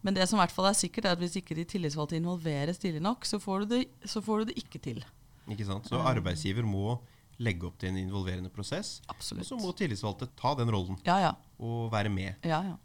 men 0.00 0.16
det 0.16 0.26
som 0.28 0.38
i 0.38 0.42
hvert 0.42 0.54
fall 0.54 0.70
er 0.70 0.76
sikkert, 0.76 1.06
er 1.06 1.16
at 1.16 1.20
hvis 1.20 1.36
ikke 1.40 1.56
de 1.58 1.66
tillitsvalgte 1.68 2.16
involveres 2.16 2.80
tidlig 2.80 3.02
nok, 3.04 3.26
så 3.28 3.40
får, 3.42 3.64
du 3.64 3.74
det, 3.74 3.80
så 4.08 4.22
får 4.24 4.42
du 4.42 4.50
det 4.50 4.60
ikke 4.62 4.80
til. 4.82 5.02
Ikke 5.50 5.66
sant? 5.68 5.88
Så 5.90 6.00
arbeidsgiver 6.00 6.64
må 6.64 6.96
legge 7.40 7.68
opp 7.68 7.76
til 7.80 7.92
en 7.92 7.98
involverende 8.00 8.52
prosess. 8.52 8.98
Absolutt. 9.12 9.44
Og 9.44 9.50
så 9.50 9.58
må 9.60 9.72
tillitsvalgte 9.76 10.30
ta 10.40 10.54
den 10.58 10.72
rollen 10.72 11.00
ja, 11.06 11.18
ja. 11.26 11.34
og 11.60 11.90
være 11.92 12.12
med. 12.12 12.40
Ja, 12.44 12.62
Ja, 12.72 12.78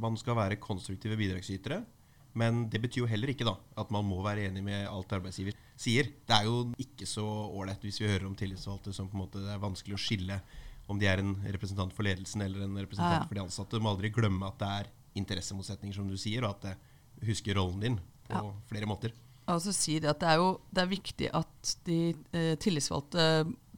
man 0.00 0.18
skal 0.20 0.36
være 0.38 0.60
konstruktive 0.62 1.18
bidragsytere. 1.18 1.82
Men 2.36 2.66
det 2.68 2.82
betyr 2.84 3.04
jo 3.04 3.08
heller 3.08 3.32
ikke 3.32 3.46
da, 3.48 3.54
at 3.80 3.90
man 3.94 4.04
må 4.04 4.18
være 4.24 4.50
enig 4.50 4.60
med 4.64 4.84
alt 4.90 5.12
arbeidsgiver 5.16 5.56
sier. 5.80 6.10
Det 6.28 6.36
er 6.36 6.44
jo 6.44 6.66
ikke 6.82 7.08
så 7.08 7.24
ålreit 7.24 7.84
hvis 7.84 8.02
vi 8.02 8.10
hører 8.10 8.26
om 8.28 8.36
tillitsvalgte 8.36 8.92
som 8.92 9.08
på 9.08 9.16
en 9.16 9.22
måte 9.24 9.40
det 9.40 9.54
er 9.54 9.62
vanskelig 9.62 9.96
å 9.96 10.02
skille 10.02 10.36
om 10.86 11.00
de 11.00 11.08
er 11.10 11.22
en 11.22 11.32
representant 11.48 11.94
for 11.96 12.06
ledelsen 12.06 12.44
eller 12.44 12.66
en 12.66 12.76
representant 12.78 13.24
for 13.26 13.34
de 13.34 13.42
ansatte. 13.42 13.78
Du 13.78 13.82
må 13.82 13.90
aldri 13.94 14.12
glemme 14.14 14.46
at 14.46 14.60
det 14.60 14.68
er 14.82 14.90
interessemotsetninger, 15.16 15.96
som 15.96 16.10
du 16.10 16.18
sier, 16.20 16.44
og 16.44 16.58
at 16.58 16.66
det 16.68 17.30
husker 17.30 17.56
rollen 17.56 17.80
din 17.82 17.96
på 18.28 18.36
ja. 18.36 18.52
flere 18.68 18.88
måter. 18.90 19.14
Altså 19.50 19.72
si 19.74 19.96
det, 20.02 20.10
at 20.10 20.20
det 20.20 20.28
er 20.28 20.40
jo 20.42 20.50
det 20.74 20.82
er 20.82 20.90
viktig 20.90 21.30
at 21.40 21.76
de 21.86 22.00
eh, 22.36 22.54
tillitsvalgte 22.60 23.26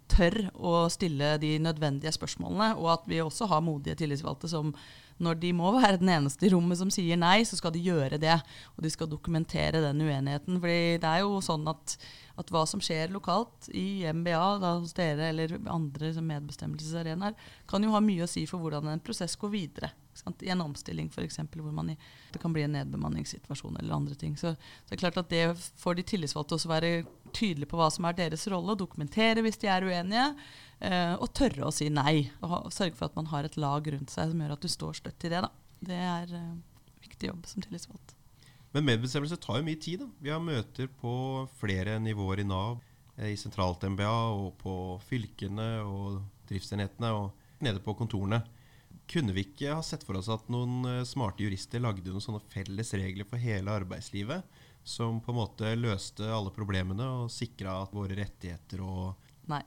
tør 0.08 0.38
å 0.56 0.72
stille 0.92 1.34
de 1.40 1.54
nødvendige 1.62 2.12
spørsmålene, 2.16 2.72
og 2.80 2.90
at 2.94 3.08
vi 3.10 3.20
også 3.22 3.48
har 3.50 3.64
modige 3.64 3.98
tillitsvalgte 4.00 4.50
som 4.50 4.72
når 5.22 5.40
de 5.42 5.52
må 5.56 5.72
være 5.76 6.00
den 6.00 6.12
eneste 6.14 6.46
i 6.46 6.52
rommet 6.52 6.80
som 6.80 6.92
sier 6.94 7.18
nei, 7.18 7.40
så 7.46 7.58
skal 7.58 7.74
de 7.74 7.82
gjøre 7.82 8.20
det. 8.22 8.38
Og 8.76 8.86
de 8.86 8.92
skal 8.94 9.10
dokumentere 9.10 9.82
den 9.84 10.02
uenigheten. 10.04 10.60
fordi 10.62 10.98
det 11.02 11.10
er 11.10 11.24
jo 11.24 11.40
sånn 11.44 11.66
at, 11.70 11.96
at 12.38 12.50
hva 12.54 12.64
som 12.70 12.80
skjer 12.82 13.10
lokalt 13.10 13.68
i 13.74 14.06
MBA 14.14 14.42
da, 14.62 14.74
hos 14.78 14.94
dere 14.96 15.30
eller 15.32 15.56
andre 15.66 16.12
medbestemmelsesarenaer, 16.22 17.34
kan 17.68 17.84
jo 17.84 17.94
ha 17.94 18.02
mye 18.04 18.26
å 18.26 18.30
si 18.30 18.44
for 18.46 18.62
hvordan 18.62 18.90
en 18.92 19.02
prosess 19.02 19.36
går 19.40 19.52
videre. 19.54 19.90
I 20.42 20.50
en 20.50 20.64
omstilling 20.64 21.10
f.eks. 21.12 21.38
hvor 21.54 21.74
man 21.74 21.92
det 21.94 22.40
kan 22.42 22.52
bli 22.52 22.64
en 22.66 22.74
nedbemanningssituasjon 22.74 23.76
eller 23.78 23.94
andre 23.94 24.16
ting. 24.18 24.36
Så, 24.36 24.54
så, 24.54 24.88
det 24.88 24.96
er 24.96 25.02
klart 25.04 25.20
at 25.20 25.30
det 25.30 25.44
får 25.78 25.98
de 25.98 26.06
tillitsvalgte 26.10 26.58
også 26.58 26.70
være 26.72 26.92
tydelige 27.36 27.70
på 27.70 27.78
hva 27.78 27.86
som 27.94 28.08
er 28.08 28.18
deres 28.18 28.46
rolle, 28.50 28.74
dokumentere 28.78 29.44
hvis 29.46 29.60
de 29.62 29.70
er 29.70 29.86
uenige, 29.86 30.26
eh, 30.82 31.14
og 31.14 31.30
tørre 31.38 31.68
å 31.68 31.74
si 31.74 31.90
nei. 31.92 32.28
Og 32.42 32.72
sørge 32.74 32.98
for 32.98 33.10
at 33.10 33.18
man 33.18 33.30
har 33.30 33.46
et 33.46 33.58
lag 33.60 33.92
rundt 33.94 34.14
seg 34.14 34.32
som 34.32 34.42
gjør 34.42 34.56
at 34.58 34.66
du 34.66 34.70
står 34.72 35.02
støtt 35.02 35.28
i 35.28 35.32
det. 35.34 35.42
Da. 35.46 35.52
Det 35.90 36.04
er 36.10 36.38
eh, 36.42 36.54
viktig 37.06 37.30
jobb 37.30 37.46
som 37.50 37.62
tillitsvalgt. 37.62 38.17
Men 38.78 38.84
medbestemmelse 38.84 39.36
tar 39.42 39.56
jo 39.58 39.64
mye 39.66 39.78
tid. 39.82 39.98
da. 39.98 40.06
Vi 40.22 40.30
har 40.30 40.38
møter 40.38 40.86
på 41.00 41.12
flere 41.58 41.96
nivåer 41.98 42.38
i 42.38 42.44
Nav, 42.46 42.78
eh, 43.16 43.32
i 43.32 43.36
sentralt 43.36 43.82
MBA 43.82 44.30
og 44.30 44.54
på 44.60 45.00
fylkene 45.02 45.82
og 45.82 46.22
driftsenhetene 46.46 47.10
og 47.10 47.34
nede 47.58 47.82
på 47.82 47.96
kontorene. 47.98 48.46
Kunne 49.10 49.34
vi 49.34 49.42
ikke 49.48 49.74
ha 49.74 49.82
sett 49.82 50.06
for 50.06 50.14
oss 50.20 50.30
at 50.30 50.46
noen 50.46 50.86
eh, 50.86 51.02
smarte 51.02 51.42
jurister 51.42 51.82
lagde 51.82 52.06
noen 52.06 52.22
sånne 52.22 52.38
felles 52.54 52.94
regler 52.94 53.26
for 53.26 53.34
hele 53.42 53.66
arbeidslivet, 53.82 54.46
som 54.86 55.18
på 55.18 55.34
en 55.34 55.42
måte 55.42 55.74
løste 55.74 56.30
alle 56.30 56.54
problemene 56.54 57.02
og 57.02 57.34
sikra 57.34 57.82
at 57.82 57.90
våre 57.98 58.14
rettigheter 58.22 58.78
og 58.86 59.18
Nei. 59.50 59.64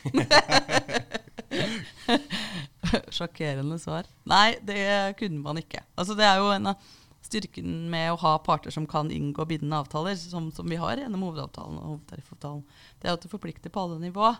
Sjokkerende 3.18 3.76
svar. 3.82 4.08
Nei, 4.24 4.56
det 4.64 5.12
kunne 5.20 5.44
man 5.44 5.60
ikke. 5.60 5.84
Altså, 5.92 6.16
det 6.16 6.24
er 6.24 6.40
jo 6.40 6.54
en 6.54 6.72
av 6.72 6.80
styrken 7.26 7.86
med 7.92 8.12
å 8.12 8.20
ha 8.22 8.36
parter 8.46 8.74
som 8.74 8.86
kan 8.88 9.10
inngå 9.12 9.44
bindende 9.50 9.82
avtaler, 9.82 10.16
som, 10.18 10.48
som 10.54 10.70
vi 10.70 10.78
har 10.80 11.02
gjennom 11.02 11.26
hovedavtalen 11.26 11.78
og 11.82 11.92
hovedtariffavtalen. 11.92 12.64
Det 13.02 13.10
er 13.10 13.16
at 13.16 13.26
det 13.26 13.32
forplikter 13.32 13.72
på 13.74 13.84
alle 13.84 14.00
nivå. 14.02 14.32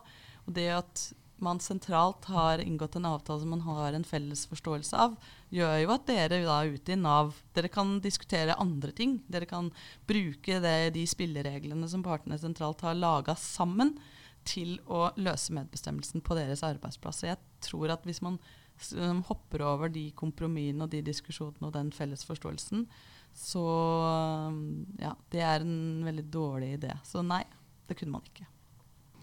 Og 0.47 0.57
det 0.57 0.71
at 0.79 1.07
man 1.43 1.61
sentralt 1.61 2.25
har 2.33 2.63
inngått 2.65 2.97
en 2.97 3.09
avtale 3.11 3.43
som 3.43 3.51
man 3.53 3.65
har 3.67 3.93
en 3.93 4.07
felles 4.09 4.47
forståelse 4.49 4.97
av, 4.97 5.17
gjør 5.53 5.75
jo 5.83 5.93
at 5.93 6.07
dere 6.09 6.41
da 6.47 6.61
ute 6.65 6.95
i 6.95 6.99
Nav 7.01 7.35
dere 7.57 7.69
kan 7.73 7.99
diskutere 8.05 8.57
andre 8.63 8.95
ting. 8.97 9.19
Dere 9.29 9.49
kan 9.49 9.69
bruke 10.09 10.61
det, 10.65 10.95
de 10.97 11.05
spillereglene 11.09 11.89
som 11.93 12.05
partene 12.07 12.41
sentralt 12.41 12.85
har 12.87 12.97
laga 12.97 13.37
sammen, 13.41 13.97
til 14.47 14.77
å 14.87 15.09
løse 15.19 15.51
medbestemmelsen 15.57 16.23
på 16.23 16.37
deres 16.39 16.63
arbeidsplass. 16.63 17.25
Jeg 17.27 17.41
tror 17.67 17.91
at 17.91 18.05
hvis 18.07 18.23
man 18.23 18.39
hopper 19.29 19.65
over 19.67 19.93
de 19.93 20.11
kompromissene 20.17 20.85
og 20.85 20.93
de 20.93 21.05
diskusjonene 21.07 21.69
og 21.69 21.75
den 21.77 21.93
felles 21.97 22.25
forståelsen, 22.29 22.87
så 23.37 23.63
ja, 25.01 25.13
det 25.33 25.43
er 25.45 25.65
en 25.65 26.05
veldig 26.07 26.27
dårlig 26.33 26.75
idé. 26.79 26.93
Så 27.05 27.25
nei, 27.25 27.45
det 27.89 27.99
kunne 27.99 28.17
man 28.17 28.29
ikke 28.29 28.47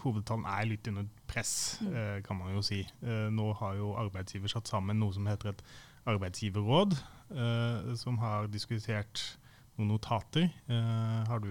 hovedtalen 0.04 0.46
er 0.50 0.68
litt 0.68 0.88
under 0.92 1.08
press, 1.30 1.80
mm. 1.82 1.94
eh, 1.96 2.18
kan 2.26 2.40
man 2.40 2.54
jo 2.56 2.64
si. 2.66 2.82
Eh, 3.04 3.28
nå 3.34 3.50
har 3.60 3.78
jo 3.80 3.94
arbeidsgiver 4.00 4.52
satt 4.52 4.72
sammen 4.72 5.00
noe 5.02 5.16
som 5.16 5.28
heter 5.30 5.54
et 5.54 5.64
arbeidsgiverråd, 6.10 6.98
eh, 7.32 7.94
som 8.00 8.20
har 8.22 8.52
diskutert 8.52 9.24
noen 9.78 9.94
notater. 9.96 10.52
Har 10.70 11.40
du 11.42 11.50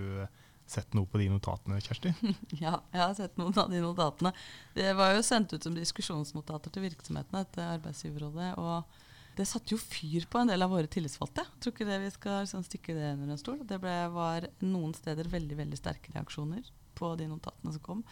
sett 0.73 0.97
noe 0.97 1.09
på 1.09 1.21
de 1.21 1.29
notatene, 1.33 1.81
Kjersti? 1.85 2.13
Ja, 2.65 2.79
jeg 2.93 3.03
har 3.03 3.15
sett 3.19 3.39
noen 3.41 3.57
av 3.59 3.71
de 3.73 3.81
notatene. 3.85 4.35
Det 4.77 4.91
var 4.99 5.15
jo 5.17 5.23
sendt 5.27 5.55
ut 5.55 5.65
som 5.65 5.77
diskusjonsnotater 5.77 6.73
til 6.73 6.87
virksomhetene 6.89 7.45
etter 7.47 7.75
arbeidsgiverrådet. 7.79 8.53
og 8.59 9.01
det 9.37 9.47
satte 9.49 9.73
jo 9.73 9.81
fyr 9.81 10.27
på 10.29 10.43
en 10.43 10.51
del 10.51 10.61
av 10.61 10.73
våre 10.75 10.89
tillitsvalgte. 10.93 11.45
Jeg 11.47 11.65
tror 11.65 11.73
ikke 11.73 11.89
det 11.89 11.99
vi 12.03 12.11
skal 12.13 12.49
sånn, 12.51 12.67
stikke 12.67 12.97
det 12.97 13.15
under 13.15 13.33
en 13.33 13.41
stol. 13.41 13.63
Det 13.65 13.79
ble, 13.81 13.95
var 14.13 14.45
noen 14.61 14.93
steder 14.97 15.31
veldig 15.33 15.57
veldig 15.63 15.79
sterke 15.81 16.13
reaksjoner 16.13 16.67
på 16.99 17.15
de 17.17 17.31
notatene 17.31 17.73
som 17.73 17.85
kom. 17.85 18.03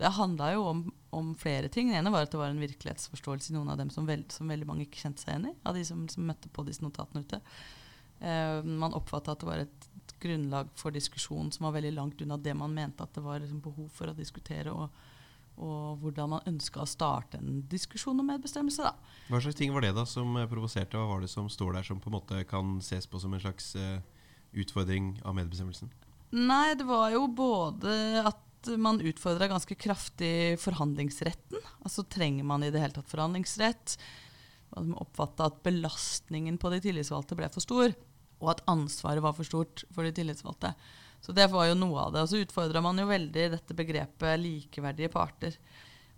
Det 0.00 0.10
handla 0.16 0.50
jo 0.56 0.64
om, 0.66 0.80
om, 1.14 1.30
flere 1.38 1.70
ting. 1.70 1.92
Det 1.92 2.00
ene 2.00 2.10
var 2.10 2.26
at 2.26 2.34
det 2.34 2.40
var 2.40 2.50
en 2.50 2.62
virkelighetsforståelse 2.62 3.52
i 3.52 3.56
noen 3.56 3.70
av 3.70 3.78
dem 3.78 3.92
som, 3.94 4.08
veld, 4.08 4.26
som 4.34 4.50
veldig 4.50 4.66
mange 4.66 4.88
ikke 4.88 5.04
kjente 5.04 5.22
seg 5.22 5.36
igjen 5.36 5.52
i, 5.52 5.56
av 5.62 5.78
de 5.78 5.84
som, 5.86 6.02
som 6.10 6.26
møtte 6.26 6.50
på 6.50 6.66
disse 6.66 6.82
notatene 6.82 7.22
ute. 7.22 7.38
Uh, 8.20 8.60
man 8.64 8.94
oppfatta 8.96 9.34
at 9.34 9.42
det 9.42 9.48
var 9.48 9.64
et, 9.64 9.88
et, 9.98 10.14
grunnlag 10.22 10.70
for 10.78 10.94
diskusjon 10.94 11.50
som 11.52 11.66
var 11.66 11.74
veldig 11.76 11.90
langt 11.96 12.22
unna 12.24 12.38
det 12.40 12.54
man 12.56 12.72
mente 12.72 13.04
at 13.04 13.12
det 13.12 13.24
var 13.24 13.42
liksom, 13.42 13.60
behov 13.64 13.90
for 13.92 14.08
å 14.08 14.16
diskutere 14.16 14.72
og, 14.72 14.94
og 15.60 16.00
hvordan 16.00 16.30
man 16.32 16.46
ønska 16.48 16.80
å 16.80 16.88
starte 16.88 17.40
en 17.42 17.60
diskusjon 17.70 18.22
om 18.22 18.30
medbestemmelse. 18.32 18.86
da. 18.86 18.94
Hva 19.28 19.42
slags 19.44 19.58
ting 19.58 19.74
var 19.74 19.84
det 19.84 19.92
da 19.98 20.06
som 20.08 20.38
eh, 20.40 20.48
provoserte? 20.50 20.96
Hva 20.96 21.10
var 21.10 21.24
det 21.24 21.30
som 21.32 21.50
står 21.52 21.76
der 21.76 21.90
som 21.90 22.00
på 22.00 22.10
en 22.10 22.16
måte 22.16 22.40
kan 22.48 22.78
ses 22.84 23.06
på 23.10 23.20
som 23.20 23.36
en 23.36 23.44
slags 23.44 23.74
uh, 23.76 24.00
utfordring 24.56 25.14
av 25.22 25.36
medbestemmelsen? 25.36 25.92
Nei, 26.34 26.74
det 26.78 26.88
var 26.88 27.12
jo 27.14 27.28
både 27.30 28.24
at 28.24 28.72
man 28.80 29.02
utfordra 29.04 29.48
ganske 29.50 29.76
kraftig 29.76 30.58
forhandlingsretten. 30.62 31.60
Altså 31.84 32.04
trenger 32.08 32.46
man 32.48 32.64
i 32.64 32.72
det 32.72 32.80
hele 32.82 32.96
tatt 32.96 33.10
forhandlingsrett? 33.10 33.98
Man 34.74 34.98
oppfatta 34.98 35.48
at 35.48 35.62
belastningen 35.66 36.58
på 36.58 36.72
de 36.72 36.80
tillitsvalgte 36.84 37.38
ble 37.38 37.48
for 37.54 37.64
stor, 37.64 37.94
og 38.42 38.52
at 38.52 38.62
ansvaret 38.70 39.22
var 39.24 39.36
for 39.36 39.46
stort 39.46 39.84
for 39.94 40.06
de 40.06 40.12
tillitsvalgte. 40.14 40.74
Så 41.24 41.32
det 41.32 41.46
var 41.52 41.70
jo 41.70 41.76
noe 41.78 42.02
av 42.02 42.12
det. 42.12 42.24
Og 42.24 42.30
så 42.30 42.42
utfordra 42.42 42.82
man 42.84 42.98
jo 43.00 43.08
veldig 43.08 43.48
dette 43.54 43.76
begrepet 43.76 44.40
likeverdige 44.42 45.12
parter. 45.12 45.56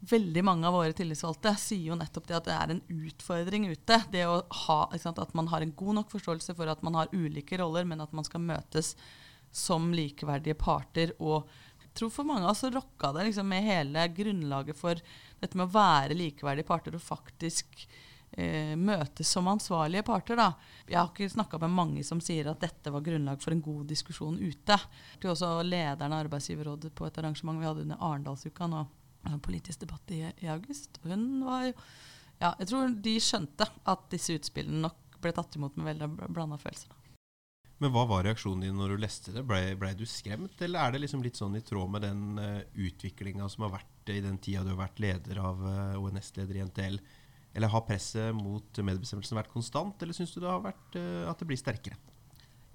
Veldig 0.07 0.43
mange 0.45 0.67
av 0.67 0.75
våre 0.75 0.97
tillitsvalgte 0.97 1.53
sier 1.61 1.93
jo 1.93 1.99
nettopp 1.99 2.27
det 2.27 2.39
at 2.41 2.49
det 2.49 2.57
er 2.57 2.73
en 2.75 2.83
utfordring 3.07 3.69
ute. 3.71 4.01
Det 4.13 4.25
å 4.27 4.41
ha, 4.67 4.81
sant, 4.99 5.21
At 5.23 5.37
man 5.39 5.49
har 5.53 5.63
en 5.63 5.77
god 5.79 6.01
nok 6.01 6.11
forståelse 6.11 6.57
for 6.59 6.73
at 6.73 6.83
man 6.83 6.99
har 6.99 7.13
ulike 7.15 7.61
roller, 7.61 7.87
men 7.87 8.03
at 8.03 8.13
man 8.13 8.27
skal 8.27 8.43
møtes 8.43 8.97
som 9.55 9.93
likeverdige 9.95 10.59
parter. 10.59 11.15
og 11.21 11.47
jeg 11.81 12.03
tror 12.03 12.11
for 12.13 12.29
mange 12.29 12.45
av 12.45 12.53
oss 12.53 12.67
rokka 12.69 13.09
det 13.17 13.31
liksom 13.31 13.47
med 13.49 13.65
hele 13.65 14.03
grunnlaget 14.13 14.77
for 14.77 15.01
dette 15.41 15.57
med 15.57 15.65
å 15.65 15.75
være 15.79 16.19
likeverdige 16.19 16.69
parter 16.69 16.99
og 16.99 17.01
faktisk 17.01 17.87
møtes 18.77 19.31
som 19.33 19.47
ansvarlige 19.49 20.05
parter. 20.05 20.37
Da. 20.37 20.51
Jeg 20.85 20.99
har 20.99 21.09
ikke 21.09 21.31
snakka 21.33 21.61
med 21.63 21.73
mange 21.73 22.03
som 22.05 22.21
sier 22.21 22.51
at 22.51 22.61
dette 22.61 22.93
var 22.93 23.05
grunnlag 23.05 23.41
for 23.41 23.55
en 23.55 23.63
god 23.65 23.87
diskusjon 23.89 24.37
ute. 24.37 24.77
Det 25.17 25.25
var 25.25 25.33
også 25.33 25.53
lederen 25.65 26.13
av 26.13 26.27
Arbeidsgiverrådet 26.27 26.93
på 26.97 27.09
et 27.09 27.23
arrangement 27.23 27.63
vi 27.63 27.69
hadde 27.69 27.87
under 27.87 28.03
Arendalsuka 28.05 28.69
nå, 28.69 28.85
politisk 29.47 29.87
debatt 29.87 30.13
i, 30.13 30.21
i 30.45 30.51
august. 30.53 31.01
Hun 31.07 31.47
var 31.47 31.71
jo 31.71 31.73
ja, 32.37 32.53
Jeg 32.59 32.69
tror 32.69 32.95
de 33.09 33.17
skjønte 33.23 33.67
at 33.89 34.07
disse 34.13 34.37
utspillene 34.37 34.85
nok 34.85 35.19
ble 35.25 35.33
tatt 35.33 35.57
imot 35.57 35.77
med 35.79 35.95
veldig 35.95 36.29
blanda 36.29 36.59
følelser. 36.61 36.93
Men 37.83 37.93
hva 37.93 38.07
var 38.09 38.25
reaksjonen 38.25 38.65
din 38.65 38.79
når 38.79 38.95
du 38.95 39.03
leste 39.03 39.35
det? 39.35 39.43
Blei 39.45 39.75
ble 39.77 39.91
du 39.99 40.07
skremt, 40.09 40.57
eller 40.65 40.81
er 40.81 40.95
det 40.95 41.03
liksom 41.03 41.25
litt 41.25 41.37
sånn 41.37 41.59
i 41.59 41.65
tråd 41.65 41.93
med 41.93 42.07
den 42.07 42.23
uh, 42.41 42.63
utviklinga 42.73 43.49
som 43.53 43.67
har 43.67 43.75
vært 43.75 44.13
i 44.15 44.23
den 44.25 44.39
tida 44.41 44.63
du 44.65 44.73
har 44.73 44.87
vært 44.87 45.03
leder 45.03 45.41
av 45.45 45.61
uh, 45.61 46.01
ONS-leder 46.01 46.57
i 46.57 46.65
NTL? 46.71 46.99
Eller 47.57 47.73
har 47.73 47.87
presset 47.89 48.37
mot 48.37 48.83
medbestemmelsen 48.85 49.39
vært 49.39 49.53
konstant, 49.53 49.97
eller 50.03 50.17
syns 50.17 50.35
du 50.35 50.43
det 50.43 50.51
har 50.51 50.61
vært 50.65 50.99
uh, 51.01 51.25
at 51.31 51.41
det 51.41 51.49
blir 51.49 51.61
sterkere? 51.61 51.97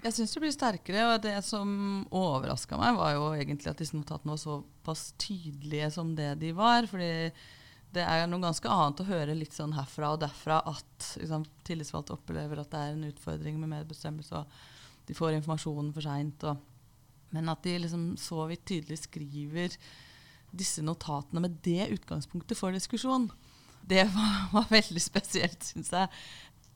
Jeg 0.02 0.16
syns 0.18 0.32
det 0.34 0.42
blir 0.42 0.54
sterkere, 0.56 1.02
og 1.12 1.22
det 1.22 1.36
som 1.46 1.72
overraska 2.10 2.80
meg, 2.82 2.98
var 2.98 3.14
jo 3.14 3.28
egentlig 3.38 3.70
at 3.70 3.82
disse 3.84 3.94
notatene 3.94 4.34
var 4.34 4.42
såpass 4.42 5.12
tydelige 5.22 5.92
som 5.94 6.16
det 6.18 6.34
de 6.42 6.50
var. 6.58 6.90
fordi 6.90 7.30
det 7.92 8.04
er 8.08 8.26
noe 8.30 8.42
ganske 8.42 8.72
annet 8.72 9.04
å 9.04 9.10
høre 9.10 9.36
litt 9.36 9.54
sånn 9.54 9.76
herfra 9.76 10.14
og 10.16 10.22
derfra 10.24 10.62
at 10.72 11.08
liksom, 11.20 11.44
tillitsvalgte 11.68 12.16
opplever 12.16 12.62
at 12.62 12.72
det 12.72 12.82
er 12.82 12.96
en 12.96 13.10
utfordring 13.10 13.60
med 13.60 13.74
medbestemmelse. 13.76 14.42
og 14.42 15.08
de 15.10 15.18
får 15.18 15.36
informasjonen 15.36 15.92
for 15.94 16.06
seint. 16.06 16.46
Men 17.36 17.52
at 17.52 17.64
de 17.66 17.78
liksom 17.84 18.14
så 18.20 18.46
vidt 18.50 18.66
tydelig 18.70 19.02
skriver 19.04 19.76
disse 20.52 20.84
notatene 20.84 21.44
med 21.44 21.60
det 21.66 21.90
utgangspunktet 21.96 22.60
for 22.60 22.76
diskusjon, 22.76 23.30
det 23.88 24.06
var, 24.14 24.38
var 24.54 24.72
veldig 24.72 25.04
spesielt, 25.04 25.64
syns 25.72 25.92
jeg. 25.96 26.10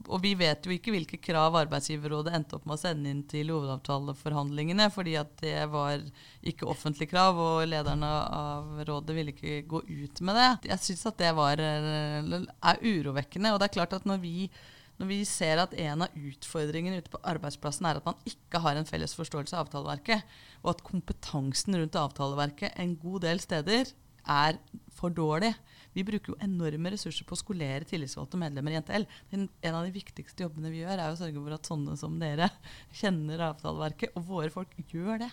Og 0.06 0.20
vi 0.22 0.36
vet 0.38 0.66
jo 0.68 0.74
ikke 0.74 0.92
hvilke 0.94 1.18
krav 1.24 1.56
Arbeidsgiverrådet 1.58 2.34
endte 2.36 2.58
opp 2.58 2.68
med 2.68 2.76
å 2.76 2.82
sende 2.82 3.10
inn 3.10 3.24
til 3.30 3.50
hovedavtaleforhandlingene, 3.54 4.90
fordi 4.94 5.16
at 5.18 5.32
det 5.42 5.64
var 5.72 6.04
ikke 6.46 6.68
offentlige 6.70 7.10
krav, 7.14 7.40
og 7.42 7.66
lederne 7.72 8.12
av 8.36 8.84
rådet 8.86 9.16
ville 9.18 9.34
ikke 9.34 9.64
gå 9.72 9.82
ut 9.82 10.22
med 10.28 10.38
det. 10.38 10.50
Jeg 10.70 10.84
syns 10.86 11.06
at 11.10 11.20
det 11.24 11.34
var, 11.38 11.62
eh, 11.64 12.22
er 12.22 12.86
urovekkende. 12.86 13.54
Og 13.54 13.60
det 13.60 13.70
er 13.70 13.78
klart 13.80 13.98
at 13.98 14.06
når 14.06 14.22
vi 14.22 14.50
når 14.96 15.10
vi 15.10 15.18
ser 15.28 15.60
at 15.60 15.74
en 15.76 16.06
av 16.06 16.14
utfordringene 16.16 17.02
ute 17.04 17.12
på 17.12 17.20
arbeidsplassen 17.28 17.88
er 17.90 18.00
at 18.00 18.06
man 18.08 18.16
ikke 18.30 18.62
har 18.64 18.78
en 18.80 18.88
felles 18.88 19.12
forståelse 19.18 19.56
av 19.58 19.66
avtaleverket, 19.66 20.24
og 20.64 20.70
at 20.72 20.84
kompetansen 20.88 21.76
rundt 21.76 21.98
avtaleverket 22.00 22.78
en 22.80 22.96
god 23.02 23.26
del 23.28 23.42
steder 23.44 23.92
er 24.24 24.60
for 24.96 25.12
dårlig. 25.12 25.52
Vi 25.96 26.04
bruker 26.04 26.34
jo 26.34 26.38
enorme 26.44 26.92
ressurser 26.92 27.28
på 27.28 27.38
å 27.38 27.40
skolere 27.40 27.88
tillitsvalgte 27.88 28.40
medlemmer 28.40 28.76
i 28.76 28.82
NTL. 28.84 29.08
En 29.32 29.48
av 29.72 29.86
de 29.86 29.96
viktigste 29.96 30.44
jobbene 30.44 30.74
vi 30.74 30.84
gjør, 30.84 31.00
er 31.00 31.08
å 31.14 31.20
sørge 31.20 31.40
for 31.40 31.56
at 31.56 31.72
sånne 31.72 31.96
som 32.00 32.20
dere 32.20 32.52
kjenner 33.00 33.48
avtaleverket, 33.50 34.14
og 34.20 34.28
våre 34.28 34.52
folk 34.54 34.76
gjør 34.92 35.24
det. 35.26 35.32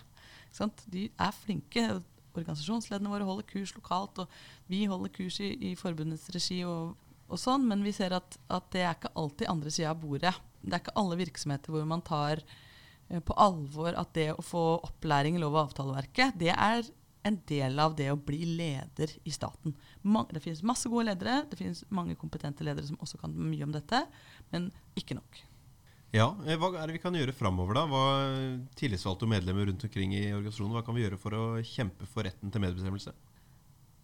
De 0.93 1.07
er 1.11 1.39
flinke. 1.43 1.87
Organisasjonsledene 2.33 3.11
våre 3.11 3.27
holder 3.27 3.45
kurs 3.45 3.75
lokalt, 3.75 4.23
og 4.23 4.71
vi 4.71 4.85
holder 4.89 5.11
kurs 5.13 5.37
i, 5.43 5.51
i 5.69 5.75
forbundets 5.77 6.31
regi 6.33 6.63
og 6.65 6.95
og 7.33 7.39
sånn, 7.41 7.65
men 7.69 7.83
vi 7.85 7.93
ser 7.95 8.13
at, 8.15 8.37
at 8.53 8.67
det 8.73 8.83
er 8.83 8.97
ikke 8.97 9.13
alltid 9.19 9.49
andre 9.51 9.73
sida 9.73 9.93
av 9.93 10.01
bordet. 10.01 10.33
Det 10.61 10.75
er 10.75 10.83
ikke 10.83 10.97
alle 10.99 11.19
virksomheter 11.19 11.73
hvor 11.73 11.87
man 11.89 12.03
tar 12.05 12.41
uh, 12.43 13.21
på 13.25 13.37
alvor 13.41 13.97
at 13.99 14.13
det 14.17 14.29
å 14.35 14.45
få 14.45 14.63
opplæring 14.85 15.37
i 15.37 15.43
lov- 15.43 15.57
og 15.57 15.67
avtaleverket, 15.67 16.37
det 16.39 16.53
er 16.53 16.85
en 17.23 17.39
del 17.49 17.79
av 17.79 17.95
det 17.97 18.09
å 18.11 18.19
bli 18.19 18.43
leder 18.57 19.15
i 19.23 19.31
staten. 19.33 19.75
Det 20.31 20.43
finnes 20.43 20.63
masse 20.63 20.91
gode 20.91 21.07
ledere, 21.11 21.43
det 21.49 21.59
finnes 21.59 21.83
mange 21.89 22.17
kompetente 22.19 22.65
ledere 22.65 22.87
som 22.89 22.99
også 23.03 23.19
kan 23.21 23.33
mye 23.33 23.65
om 23.65 23.73
dette, 23.73 24.03
men 24.51 24.69
ikke 24.99 25.17
nok. 25.17 25.41
Ja, 26.13 26.29
eh, 26.45 26.57
Hva 26.61 26.69
er 26.77 26.87
det 26.87 26.99
vi 26.99 27.01
kan 27.01 27.15
gjøre 27.17 27.33
framover, 27.33 27.73
da? 27.73 27.87
Hva 27.89 28.05
Tillitsvalgte 28.77 29.25
og 29.25 29.33
medlemmer 29.33 29.65
rundt 29.65 29.85
omkring 29.87 30.13
i 30.13 30.27
organisasjonen, 30.29 30.75
hva 30.75 30.83
kan 30.85 30.93
vi 30.93 31.07
gjøre 31.07 31.17
for 31.21 31.33
å 31.33 31.45
kjempe 31.65 32.05
for 32.05 32.27
retten 32.27 32.53
til 32.53 32.61
medbestemmelse? 32.61 33.15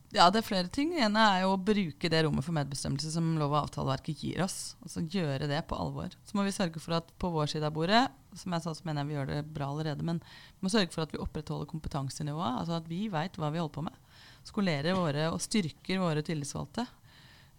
Ja, 0.10 0.26
det 0.34 0.40
er 0.42 0.48
flere 0.48 0.70
ting. 0.74 0.90
Det 0.96 1.04
ene 1.06 1.22
er 1.36 1.44
jo 1.44 1.52
å 1.54 1.62
bruke 1.62 2.10
det 2.10 2.24
rommet 2.26 2.42
for 2.42 2.56
medbestemmelse 2.58 3.12
som 3.14 3.28
lov- 3.38 3.54
og 3.54 3.68
avtaleverket 3.68 4.24
gir 4.26 4.42
oss. 4.42 4.74
Altså 4.82 5.04
gjøre 5.06 5.46
det 5.52 5.60
på 5.70 5.78
alvor. 5.78 6.16
Så 6.26 6.34
må 6.34 6.48
vi 6.48 6.54
sørge 6.56 6.82
for 6.82 6.98
at 6.98 7.12
på 7.22 7.30
vår 7.30 7.52
side 7.54 7.70
av 7.70 7.76
bordet, 7.76 8.08
som 8.38 8.54
jeg 8.54 8.64
sa, 8.66 8.74
så 8.76 8.86
mener 8.88 9.04
jeg 9.04 9.10
vi 9.10 9.18
gjør 9.18 9.32
det 9.32 9.40
bra 9.56 9.70
allerede, 9.72 10.06
men 10.06 10.22
vi 10.22 10.66
må 10.66 10.72
sørge 10.74 10.94
for 10.94 11.06
at 11.06 11.14
vi 11.14 11.22
opprettholder 11.22 11.70
kompetansenivået. 11.70 12.62
Altså 12.62 12.78
at 12.78 12.90
vi 12.90 13.08
veit 13.12 13.38
hva 13.40 13.52
vi 13.54 13.62
holder 13.62 13.76
på 13.76 13.86
med. 13.88 14.00
Skolerer 14.48 14.98
våre 14.98 15.28
og 15.34 15.42
styrker 15.44 16.02
våre 16.02 16.24
tillitsvalgte. 16.26 16.88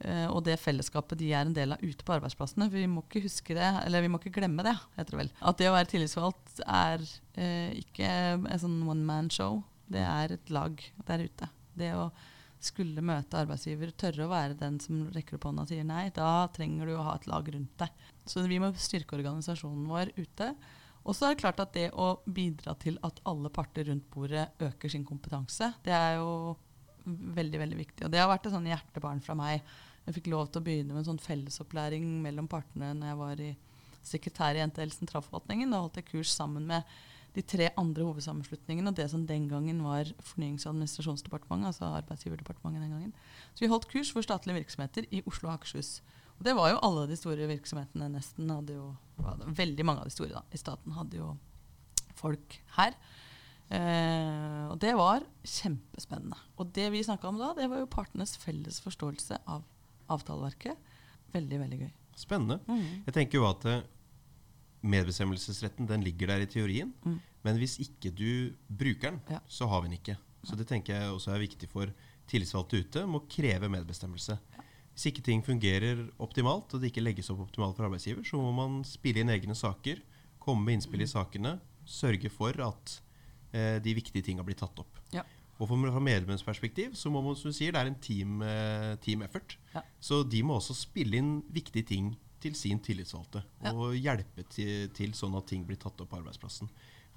Uh, 0.00 0.30
og 0.32 0.40
det 0.46 0.56
fellesskapet 0.56 1.18
de 1.20 1.28
er 1.36 1.44
en 1.44 1.56
del 1.56 1.74
av 1.74 1.82
ute 1.84 2.04
på 2.06 2.14
arbeidsplassene. 2.14 2.70
Vi 2.72 2.86
må 2.88 3.02
ikke 3.04 3.24
huske 3.26 3.56
det, 3.56 3.68
eller 3.84 4.00
vi 4.00 4.08
må 4.08 4.20
ikke 4.20 4.32
glemme 4.38 4.64
det, 4.64 4.72
heter 4.96 5.12
det 5.16 5.20
vel. 5.26 5.32
At 5.44 5.60
det 5.60 5.68
å 5.68 5.74
være 5.76 5.90
tillitsvalgt 5.92 6.62
er 6.64 7.04
uh, 7.04 7.70
ikke 7.76 8.08
en 8.08 8.62
sånn 8.62 8.80
one 8.88 9.04
man 9.04 9.28
show. 9.32 9.60
Det 9.90 10.04
er 10.06 10.36
et 10.38 10.52
lag 10.54 10.80
der 11.08 11.26
ute. 11.26 11.50
Det 11.76 11.92
å 11.98 12.08
skulle 12.60 13.04
møte 13.04 13.38
arbeidsgiver, 13.40 13.92
tørre 13.96 14.26
å 14.26 14.32
være 14.32 14.56
den 14.60 14.76
som 14.82 15.06
rekker 15.14 15.38
opp 15.38 15.46
hånda 15.48 15.64
og 15.64 15.70
sier 15.70 15.86
nei, 15.88 16.10
da 16.16 16.46
trenger 16.52 16.90
du 16.90 16.96
å 16.96 17.06
ha 17.06 17.14
et 17.16 17.28
lag 17.30 17.46
rundt 17.54 17.76
deg. 17.80 18.02
Så 18.30 18.44
vi 18.46 18.60
må 18.62 18.70
styrke 18.78 19.16
organisasjonen 19.18 19.88
vår 19.90 20.12
ute. 20.18 20.52
Og 21.00 21.16
så 21.16 21.26
er 21.26 21.34
det 21.34 21.42
klart 21.42 21.60
at 21.62 21.72
det 21.74 21.88
å 21.96 22.12
bidra 22.28 22.76
til 22.78 22.98
at 23.06 23.22
alle 23.28 23.50
parter 23.52 23.88
rundt 23.88 24.06
bordet 24.12 24.50
øker 24.62 24.92
sin 24.92 25.06
kompetanse, 25.08 25.72
det 25.84 25.94
er 25.96 26.18
jo 26.20 26.56
veldig 27.04 27.62
veldig 27.62 27.78
viktig. 27.78 28.04
Og 28.04 28.12
det 28.12 28.20
har 28.20 28.28
vært 28.30 28.46
et 28.46 28.54
sånn 28.54 28.68
hjertebarn 28.68 29.22
fra 29.24 29.36
meg. 29.38 29.64
Jeg 30.04 30.18
fikk 30.18 30.30
lov 30.32 30.50
til 30.50 30.60
å 30.60 30.66
begynne 30.66 30.92
med 30.92 31.02
en 31.02 31.12
sånn 31.12 31.22
fellesopplæring 31.24 32.04
mellom 32.24 32.48
partene 32.50 32.92
når 32.96 33.10
jeg 33.10 33.20
var 33.20 33.42
i 33.44 33.50
sekretær 34.10 34.56
i 34.58 34.66
NTL 34.68 34.92
sentralforvaltningen. 34.94 35.72
Da 35.72 35.80
holdt 35.82 35.98
jeg 36.00 36.10
kurs 36.12 36.34
sammen 36.36 36.68
med 36.68 36.84
de 37.34 37.44
tre 37.46 37.68
andre 37.78 38.06
hovedsammenslutningene 38.08 38.90
og 38.90 38.96
det 38.98 39.06
som 39.12 39.22
den 39.26 39.46
gangen 39.50 39.82
var 39.86 40.08
Fornyings- 40.32 40.66
og 40.66 40.74
administrasjonsdepartementet, 40.74 41.70
altså 41.70 41.90
Arbeidsgiverdepartementet 42.00 42.82
den 42.82 42.94
gangen. 42.96 43.12
Så 43.54 43.64
vi 43.64 43.70
holdt 43.70 43.88
kurs 43.90 44.10
for 44.12 44.26
statlige 44.26 44.58
virksomheter 44.58 45.06
i 45.14 45.22
Oslo 45.30 45.48
og 45.48 45.60
Akershus. 45.60 46.00
Det 46.40 46.54
var 46.56 46.70
jo 46.72 46.80
alle 46.86 47.06
de 47.10 47.16
store 47.20 47.48
virksomhetene 47.50 48.08
nesten. 48.14 48.48
hadde 48.48 48.78
jo, 48.78 48.90
Veldig 49.60 49.84
mange 49.84 50.04
av 50.04 50.08
de 50.08 50.14
store 50.14 50.32
da, 50.32 50.44
i 50.52 50.60
staten 50.60 50.94
hadde 50.96 51.20
jo 51.20 51.34
folk 52.16 52.56
her. 52.78 52.96
Eh, 53.70 54.64
og 54.66 54.78
det 54.82 54.94
var 54.98 55.24
kjempespennende. 55.46 56.38
Og 56.58 56.72
det 56.74 56.88
vi 56.94 57.04
snakka 57.06 57.28
om 57.30 57.38
da, 57.38 57.52
det 57.58 57.68
var 57.70 57.82
jo 57.82 57.90
partenes 57.92 58.34
felles 58.40 58.80
forståelse 58.82 59.42
av 59.46 59.66
avtaleverket. 60.10 60.78
Veldig, 61.34 61.60
veldig 61.62 61.80
gøy. 61.84 61.90
Spennende. 62.18 62.58
Mm. 62.66 63.04
Jeg 63.06 63.16
tenker 63.16 63.38
jo 63.38 63.46
at 63.50 63.66
eh, 63.70 63.84
medbestemmelsesretten 64.80 65.88
den 65.90 66.06
ligger 66.06 66.32
der 66.32 66.46
i 66.46 66.50
teorien. 66.50 66.94
Mm. 67.04 67.20
Men 67.46 67.60
hvis 67.60 67.78
ikke 67.84 68.12
du 68.16 68.56
bruker 68.66 69.12
den, 69.12 69.20
ja. 69.30 69.44
så 69.48 69.68
har 69.70 69.84
vi 69.84 69.92
den 69.92 70.00
ikke. 70.00 70.16
Så 70.42 70.56
det 70.56 70.66
tenker 70.70 70.96
jeg 70.96 71.12
også 71.12 71.34
er 71.34 71.44
viktig 71.44 71.68
for 71.70 71.92
tillitsvalgte 72.30 72.80
ute. 72.80 73.04
Må 73.08 73.22
kreve 73.28 73.68
medbestemmelse. 73.72 74.40
Ja. 74.56 74.66
Hvis 75.00 75.14
ikke 75.14 75.22
ting 75.24 75.40
fungerer 75.40 76.02
optimalt, 76.20 76.74
og 76.76 76.82
det 76.82 76.90
ikke 76.90 77.00
legges 77.00 77.30
opp 77.32 77.38
optimalt 77.46 77.78
for 77.78 77.86
arbeidsgiver, 77.86 78.20
så 78.20 78.36
må 78.36 78.50
man 78.52 78.82
spille 78.84 79.22
inn 79.22 79.32
egne 79.32 79.54
saker, 79.56 80.02
komme 80.36 80.66
med 80.66 80.76
innspill 80.76 81.00
i 81.00 81.06
mm. 81.08 81.12
sakene, 81.14 81.52
sørge 81.88 82.28
for 82.28 82.52
at 82.60 82.92
eh, 83.56 83.78
de 83.80 83.94
viktige 83.96 84.26
tinga 84.26 84.44
blir 84.44 84.58
tatt 84.60 84.76
opp. 84.82 85.00
Ja. 85.14 85.24
Og 85.56 85.70
Fra 85.70 86.02
medlemmenes 86.04 86.44
perspektiv 86.44 86.92
så 87.00 87.08
må 87.08 87.24
man, 87.24 87.32
som 87.32 87.48
du 87.48 87.56
sier, 87.56 87.72
det 87.72 87.80
er 87.80 87.88
en 87.88 87.96
team, 87.96 88.44
eh, 88.44 88.92
team 89.00 89.24
effort. 89.24 89.56
Så 90.04 90.20
de 90.28 90.44
må 90.44 90.58
også 90.60 90.76
spille 90.76 91.16
inn 91.16 91.32
viktige 91.48 91.88
ting 91.94 92.12
til 92.44 92.52
sin 92.56 92.84
tillitsvalgte. 92.84 93.40
Ja. 93.64 93.72
Og 93.72 93.96
hjelpe 93.96 94.44
til, 94.52 94.90
til, 94.92 95.16
sånn 95.16 95.36
at 95.40 95.48
ting 95.48 95.64
blir 95.64 95.80
tatt 95.80 95.96
opp 95.96 96.12
på 96.12 96.20
arbeidsplassen. 96.20 96.68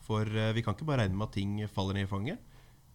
For 0.07 0.23
uh, 0.23 0.51
vi 0.55 0.63
kan 0.63 0.75
ikke 0.75 0.87
bare 0.87 1.03
regne 1.03 1.19
med 1.19 1.29
at 1.29 1.35
ting 1.35 1.59
faller 1.71 1.99
ned 1.99 2.07
i 2.07 2.11
fanget. 2.11 2.39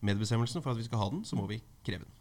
Medbestemmelsen, 0.04 0.64
for 0.64 0.72
at 0.72 0.80
vi 0.80 0.88
skal 0.88 1.00
ha 1.00 1.12
den, 1.12 1.24
så 1.28 1.36
må 1.36 1.44
vi 1.48 1.60
kreve 1.84 2.04
den. 2.04 2.17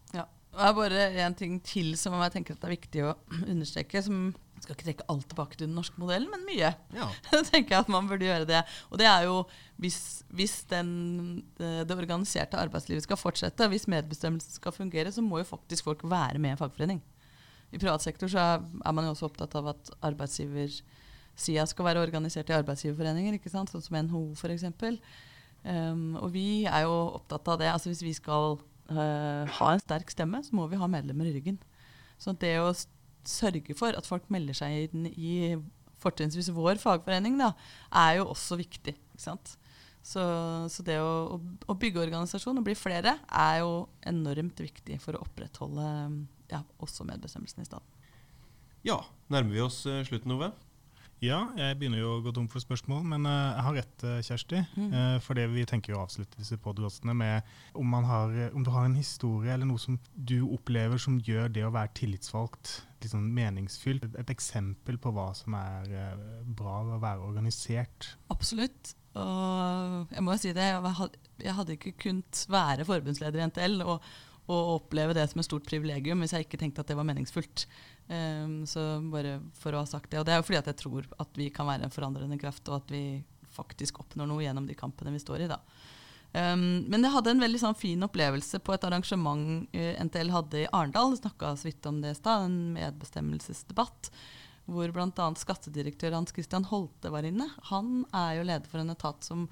Det 0.58 0.66
er 0.66 0.74
bare 0.74 1.08
en 1.22 1.38
ting 1.38 1.58
til 1.62 1.92
som 2.00 2.16
jeg 2.18 2.34
tenker 2.34 2.58
er 2.58 2.74
viktig 2.74 3.04
å 3.06 3.16
understreke. 3.54 4.02
som 4.04 4.30
jeg 4.58 4.66
skal 4.66 4.74
ikke 4.74 4.86
trekke 4.88 5.06
alt 5.14 5.28
tilbake 5.30 5.58
til 5.58 5.68
den 5.68 5.76
norske 5.78 6.02
modellen, 6.02 6.32
men 6.34 6.46
mye. 6.48 6.72
Ja. 6.98 7.08
Da 7.30 7.44
tenker 7.46 7.76
jeg 7.76 7.84
at 7.84 7.92
man 7.94 8.08
burde 8.10 8.26
gjøre 8.26 8.48
det. 8.50 8.64
Og 8.90 8.98
det 8.98 9.06
er 9.06 9.28
jo 9.28 9.44
hvis, 9.78 10.00
hvis 10.34 10.64
den, 10.72 10.90
det, 11.60 11.86
det 11.86 11.98
organiserte 11.98 12.58
arbeidslivet 12.58 13.06
skal 13.06 13.20
fortsette, 13.22 13.68
hvis 13.70 13.86
medbestemmelsen 13.92 14.58
skal 14.58 14.74
fungere, 14.74 15.14
så 15.14 15.22
må 15.22 15.44
jo 15.44 15.52
faktisk 15.52 15.86
folk 15.86 16.02
være 16.10 16.42
med 16.42 16.56
i 16.56 16.56
en 16.56 16.62
fagforening. 16.64 17.04
I 17.70 17.78
privat 17.78 18.02
sektor 18.02 18.32
så 18.32 18.40
er, 18.56 18.66
man 18.96 19.06
jo 19.06 19.14
også 19.14 19.28
opptatt 19.30 19.54
av 19.60 19.70
at 19.76 19.92
arbeidsgiversida 20.10 21.68
skal 21.70 21.90
være 21.92 22.02
organisert 22.08 22.50
i 22.50 22.58
arbeidsgiverforeninger, 22.58 23.38
ikke 23.38 23.54
sant? 23.54 23.70
sånn 23.70 23.84
som 23.86 24.00
NHO 24.08 24.24
f.eks. 24.34 24.66
Um, 25.68 26.16
og 26.18 26.32
vi 26.34 26.64
er 26.66 26.88
jo 26.88 26.98
opptatt 27.20 27.54
av 27.54 27.62
det. 27.62 27.70
altså 27.70 27.92
Hvis 27.92 28.06
vi 28.08 28.16
skal 28.18 28.58
ha 28.92 29.72
en 29.74 29.82
sterk 29.84 30.12
stemme, 30.14 30.40
så 30.44 30.56
må 30.56 30.68
vi 30.72 30.80
ha 30.80 30.88
medlemmer 30.92 31.30
i 31.30 31.34
ryggen. 31.36 31.58
Så 32.22 32.34
det 32.40 32.56
å 32.62 32.72
sørge 33.28 33.76
for 33.78 33.96
at 33.98 34.08
folk 34.08 34.30
melder 34.34 34.56
seg 34.58 34.88
inn 34.88 35.10
i 35.12 35.58
fortrinnsvis 36.02 36.52
vår 36.56 36.80
fagforening, 36.82 37.38
da, 37.42 37.52
er 37.92 38.20
jo 38.20 38.30
også 38.32 38.60
viktig. 38.60 38.94
Så, 39.18 39.36
så 40.06 40.86
det 40.88 41.00
å, 41.02 41.40
å 41.68 41.78
bygge 41.80 42.04
organisasjon 42.06 42.62
og 42.62 42.68
bli 42.68 42.78
flere 42.78 43.18
er 43.28 43.62
jo 43.64 43.88
enormt 44.08 44.62
viktig 44.64 45.00
for 45.04 45.18
å 45.18 45.24
opprettholde 45.26 45.88
ja, 46.54 46.62
også 46.84 47.08
medbestemmelsen 47.08 47.66
i 47.66 47.68
staten. 47.68 48.10
ja. 48.88 49.02
Nærmer 49.28 49.52
vi 49.58 49.60
oss 49.60 49.82
eh, 49.90 50.06
slutten, 50.08 50.32
Ove? 50.38 50.54
Ja, 51.24 51.48
jeg 51.58 51.80
begynner 51.80 51.98
jo 51.98 52.12
å 52.14 52.20
gå 52.22 52.30
tom 52.36 52.46
for 52.52 52.62
spørsmål, 52.62 53.02
men 53.10 53.26
eh, 53.26 53.56
jeg 53.56 53.66
har 53.66 53.76
rett, 53.80 54.04
eh, 54.06 54.20
Kjersti. 54.26 54.60
Mm. 54.78 54.92
Uh, 54.94 55.16
for 55.26 55.40
det 55.40 55.48
vi 55.50 55.64
tenker 55.66 55.94
jo 55.94 55.98
å 55.98 56.04
avslutte 56.06 56.38
disse 56.38 56.60
podkastene 56.62 57.16
med 57.18 57.48
om, 57.74 57.88
man 57.90 58.06
har, 58.06 58.36
eh, 58.38 58.54
om 58.54 58.66
du 58.66 58.70
har 58.74 58.86
en 58.86 58.98
historie 58.98 59.56
eller 59.56 59.66
noe 59.66 59.82
som 59.82 59.98
du 60.14 60.44
opplever 60.46 61.02
som 61.02 61.18
gjør 61.18 61.50
det 61.56 61.66
å 61.66 61.74
være 61.74 61.96
tillitsvalgt 61.98 62.76
litt 63.02 63.14
sånn 63.14 63.26
meningsfylt. 63.34 64.06
Et, 64.14 64.30
eksempel 64.38 65.02
på 65.02 65.14
hva 65.16 65.32
som 65.38 65.58
er 65.58 65.90
eh, 65.90 66.24
bra 66.46 66.84
ved 66.86 67.00
å 67.00 67.02
være 67.08 67.26
organisert. 67.32 68.12
Absolutt. 68.34 68.94
Og 69.18 70.14
jeg 70.14 70.22
må 70.22 70.36
jo 70.36 70.44
si 70.44 70.54
det, 70.54 70.70
jeg 71.42 71.58
hadde 71.58 71.78
ikke 71.80 71.98
kunnet 72.04 72.44
være 72.54 72.86
forbundsleder 72.86 73.42
i 73.42 73.50
NTL 73.50 73.82
og, 73.88 74.06
og 74.48 74.74
oppleve 74.78 75.16
det 75.16 75.26
som 75.28 75.42
et 75.42 75.48
stort 75.48 75.68
privilegium 75.68 76.22
hvis 76.24 76.34
jeg 76.36 76.46
ikke 76.46 76.60
tenkte 76.62 76.84
at 76.84 76.92
det 76.92 76.96
var 76.98 77.08
meningsfullt. 77.08 77.66
Um, 78.08 78.62
så 78.70 79.02
bare 79.12 79.42
for 79.60 79.76
å 79.76 79.84
ha 79.84 79.90
sagt 79.90 80.12
det. 80.12 80.22
Og 80.22 80.28
det 80.28 80.36
er 80.36 80.40
jo 80.40 80.48
fordi 80.48 80.62
at 80.62 80.72
jeg 80.72 80.80
tror 80.84 81.08
at 81.20 81.40
vi 81.40 81.50
kan 81.54 81.68
være 81.68 81.88
en 81.88 81.94
forandrende 81.94 82.40
kraft, 82.40 82.64
og 82.72 82.80
at 82.80 82.94
vi 82.94 83.04
faktisk 83.52 84.00
oppnår 84.04 84.30
noe 84.30 84.44
gjennom 84.46 84.68
de 84.70 84.78
kampene 84.78 85.12
vi 85.16 85.24
står 85.24 85.44
i. 85.44 85.52
da. 85.52 85.60
Um, 86.32 86.86
men 86.92 87.04
jeg 87.04 87.14
hadde 87.14 87.34
en 87.34 87.44
veldig 87.44 87.60
sånn 87.62 87.78
fin 87.80 88.04
opplevelse 88.04 88.60
på 88.64 88.76
et 88.76 88.84
arrangement 88.88 89.68
uh, 89.76 89.94
NTL 90.08 90.32
hadde 90.32 90.64
i 90.64 90.68
Arendal. 90.72 91.16
Snakka 91.20 91.56
så 91.60 91.70
vidt 91.70 91.88
om 91.90 92.02
det 92.04 92.16
i 92.16 92.20
stad, 92.20 92.48
en 92.48 92.60
medbestemmelsesdebatt. 92.78 94.12
Hvor 94.68 94.92
bl.a. 94.92 95.28
skattedirektør 95.40 96.16
Hans 96.16 96.36
Christian 96.36 96.68
Holte 96.68 97.12
var 97.12 97.28
inne. 97.28 97.48
Han 97.72 98.06
er 98.16 98.40
jo 98.40 98.48
leder 98.48 98.72
for 98.72 98.84
en 98.84 98.92
etat 98.96 99.28
som 99.28 99.48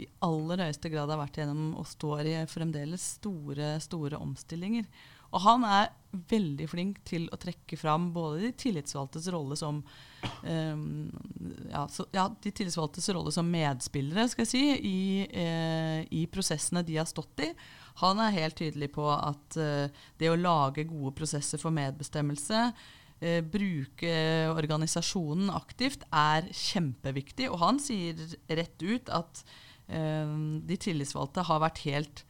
i 0.00 0.08
aller 0.26 0.64
høyeste 0.66 0.90
grad 0.92 1.12
har 1.12 1.20
vært 1.20 1.40
gjennom 1.40 1.72
og 1.80 1.88
står 1.88 2.28
i 2.28 2.36
fremdeles 2.50 3.06
store, 3.20 3.74
store 3.84 4.20
omstillinger. 4.20 4.88
Og 5.30 5.42
han 5.44 5.64
er 5.66 5.90
veldig 6.30 6.66
flink 6.66 6.96
til 7.06 7.28
å 7.30 7.38
trekke 7.38 7.76
fram 7.78 8.08
både 8.14 8.42
de 8.42 8.50
tillitsvalgtes 8.58 9.28
rolle 9.30 9.54
som 9.58 9.78
um, 10.42 10.80
ja, 11.70 11.84
så, 11.86 12.06
ja, 12.14 12.24
de 12.42 12.50
tillitsvalgtes 12.50 13.06
rolle 13.14 13.30
som 13.34 13.46
medspillere 13.50 14.26
skal 14.32 14.42
jeg 14.42 14.50
si, 14.50 14.64
i, 14.90 15.02
eh, 15.30 16.00
i 16.10 16.24
prosessene 16.32 16.82
de 16.86 16.98
har 16.98 17.06
stått 17.06 17.44
i. 17.46 17.52
Han 18.02 18.18
er 18.22 18.34
helt 18.40 18.58
tydelig 18.58 18.90
på 18.96 19.06
at 19.14 19.58
eh, 19.60 20.02
det 20.18 20.32
å 20.32 20.38
lage 20.38 20.88
gode 20.90 21.14
prosesser 21.20 21.62
for 21.62 21.74
medbestemmelse, 21.78 22.66
eh, 23.22 23.40
bruke 23.46 24.12
organisasjonen 24.50 25.54
aktivt, 25.54 26.08
er 26.10 26.50
kjempeviktig. 26.50 27.52
Og 27.52 27.62
han 27.62 27.78
sier 27.82 28.18
rett 28.50 28.82
ut 28.82 29.14
at 29.14 29.44
de 29.90 30.76
tillitsvalgte 30.80 31.44
har 31.48 31.62
vært 31.64 31.84
helt 31.86 32.24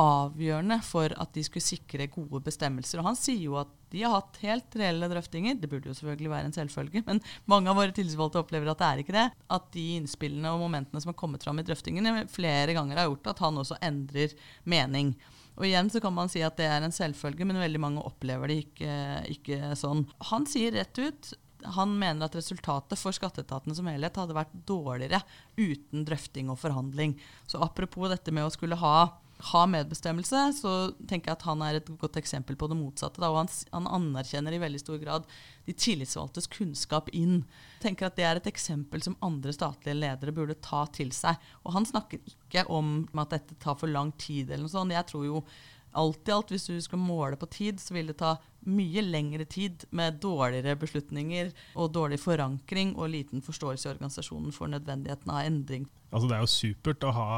avgjørende 0.00 0.78
for 0.86 1.12
at 1.18 1.32
de 1.34 1.42
skulle 1.44 1.64
sikre 1.64 2.06
gode 2.12 2.40
bestemmelser. 2.46 3.00
Og 3.00 3.10
han 3.10 3.18
sier 3.18 3.42
jo 3.42 3.56
at 3.60 3.72
de 3.90 4.04
har 4.04 4.14
hatt 4.14 4.38
helt 4.44 4.76
reelle 4.78 5.08
drøftinger. 5.10 5.58
Det 5.58 5.68
burde 5.70 5.90
jo 5.90 5.96
selvfølgelig 5.98 6.30
være 6.30 6.48
en 6.48 6.54
selvfølge, 6.54 7.02
men 7.08 7.20
mange 7.50 7.72
av 7.72 7.80
våre 7.80 7.94
tillitsvalgte 7.96 8.40
opplever 8.40 8.70
at 8.70 8.80
det 8.80 8.88
er 8.88 9.02
ikke 9.02 9.16
det. 9.16 9.26
At 9.50 9.66
de 9.74 9.86
innspillene 9.98 10.54
og 10.54 10.62
momentene 10.62 11.02
som 11.02 11.12
har 11.12 11.18
kommet 11.18 11.44
fram 11.44 11.60
i 11.60 11.66
drøftingene, 11.66 12.24
flere 12.30 12.76
ganger 12.76 13.02
har 13.02 13.10
gjort 13.10 13.34
at 13.34 13.44
han 13.44 13.60
også 13.60 13.80
endrer 13.90 14.36
mening. 14.62 15.12
Og 15.58 15.66
igjen 15.68 15.90
så 15.92 16.00
kan 16.00 16.14
man 16.16 16.30
si 16.32 16.40
at 16.46 16.56
det 16.56 16.70
er 16.70 16.86
en 16.86 16.94
selvfølge, 16.94 17.44
men 17.44 17.60
veldig 17.60 17.82
mange 17.82 18.04
opplever 18.06 18.48
det 18.48 18.62
ikke, 18.62 18.94
ikke 19.34 19.74
sånn. 19.76 20.06
Han 20.30 20.46
sier 20.48 20.78
rett 20.78 21.02
ut 21.02 21.34
han 21.64 21.96
mener 21.98 22.26
at 22.26 22.36
resultatet 22.38 22.98
for 23.00 23.14
skatteetaten 23.14 23.74
som 23.76 23.88
helhet 23.90 24.18
hadde 24.20 24.36
vært 24.36 24.52
dårligere 24.68 25.22
uten 25.58 26.04
drøfting 26.08 26.52
og 26.52 26.60
forhandling. 26.60 27.16
Så 27.46 27.60
apropos 27.62 28.10
dette 28.12 28.32
med 28.34 28.46
å 28.46 28.52
skulle 28.54 28.78
ha, 28.80 28.94
ha 29.50 29.62
medbestemmelse, 29.70 30.42
så 30.58 30.74
tenker 31.08 31.32
jeg 31.32 31.38
at 31.38 31.46
han 31.48 31.64
er 31.64 31.78
et 31.78 31.90
godt 32.00 32.18
eksempel 32.20 32.58
på 32.60 32.68
det 32.70 32.78
motsatte. 32.78 33.22
Da, 33.22 33.32
og 33.32 33.42
han, 33.42 33.50
han 33.72 33.88
anerkjenner 34.00 34.56
i 34.56 34.62
veldig 34.62 34.82
stor 34.82 35.00
grad 35.02 35.26
de 35.68 35.74
tillitsvalgtes 35.76 36.50
kunnskap 36.52 37.10
inn. 37.16 37.42
Tenker 37.82 38.10
at 38.10 38.18
Det 38.18 38.28
er 38.28 38.40
et 38.40 38.50
eksempel 38.50 39.04
som 39.06 39.18
andre 39.24 39.54
statlige 39.56 39.98
ledere 39.98 40.36
burde 40.36 40.58
ta 40.60 40.84
til 40.94 41.12
seg. 41.16 41.38
Og 41.64 41.76
han 41.76 41.88
snakker 41.88 42.22
ikke 42.32 42.66
om 42.72 43.04
at 43.20 43.36
dette 43.36 43.58
tar 43.62 43.78
for 43.80 43.90
lang 43.90 44.14
tid 44.20 44.50
eller 44.50 44.66
noe 44.66 44.74
sånt. 44.76 44.96
Jeg 44.96 45.08
tror 45.12 45.28
jo 45.28 45.44
alt 45.98 46.28
i 46.28 46.32
alt, 46.34 46.52
hvis 46.52 46.68
du 46.70 46.78
skal 46.82 47.02
måle 47.02 47.38
på 47.38 47.48
tid, 47.50 47.80
så 47.82 47.96
vil 47.96 48.12
det 48.12 48.20
ta 48.20 48.36
mye 48.68 49.02
lengre 49.04 49.46
tid 49.48 49.86
med 49.96 50.18
dårligere 50.20 50.76
beslutninger 50.80 51.52
og 51.74 51.94
dårlig 51.94 52.20
forankring 52.20 52.92
og 52.98 53.12
liten 53.14 53.44
forståelse 53.44 53.88
i 53.88 53.92
organisasjonen 53.94 54.52
for 54.54 54.70
nødvendigheten 54.72 55.32
av 55.32 55.46
endring. 55.46 55.86
Altså 56.10 56.26
Det 56.28 56.36
er 56.36 56.42
jo 56.42 56.50
supert 56.50 57.06
å 57.06 57.14
ha 57.14 57.30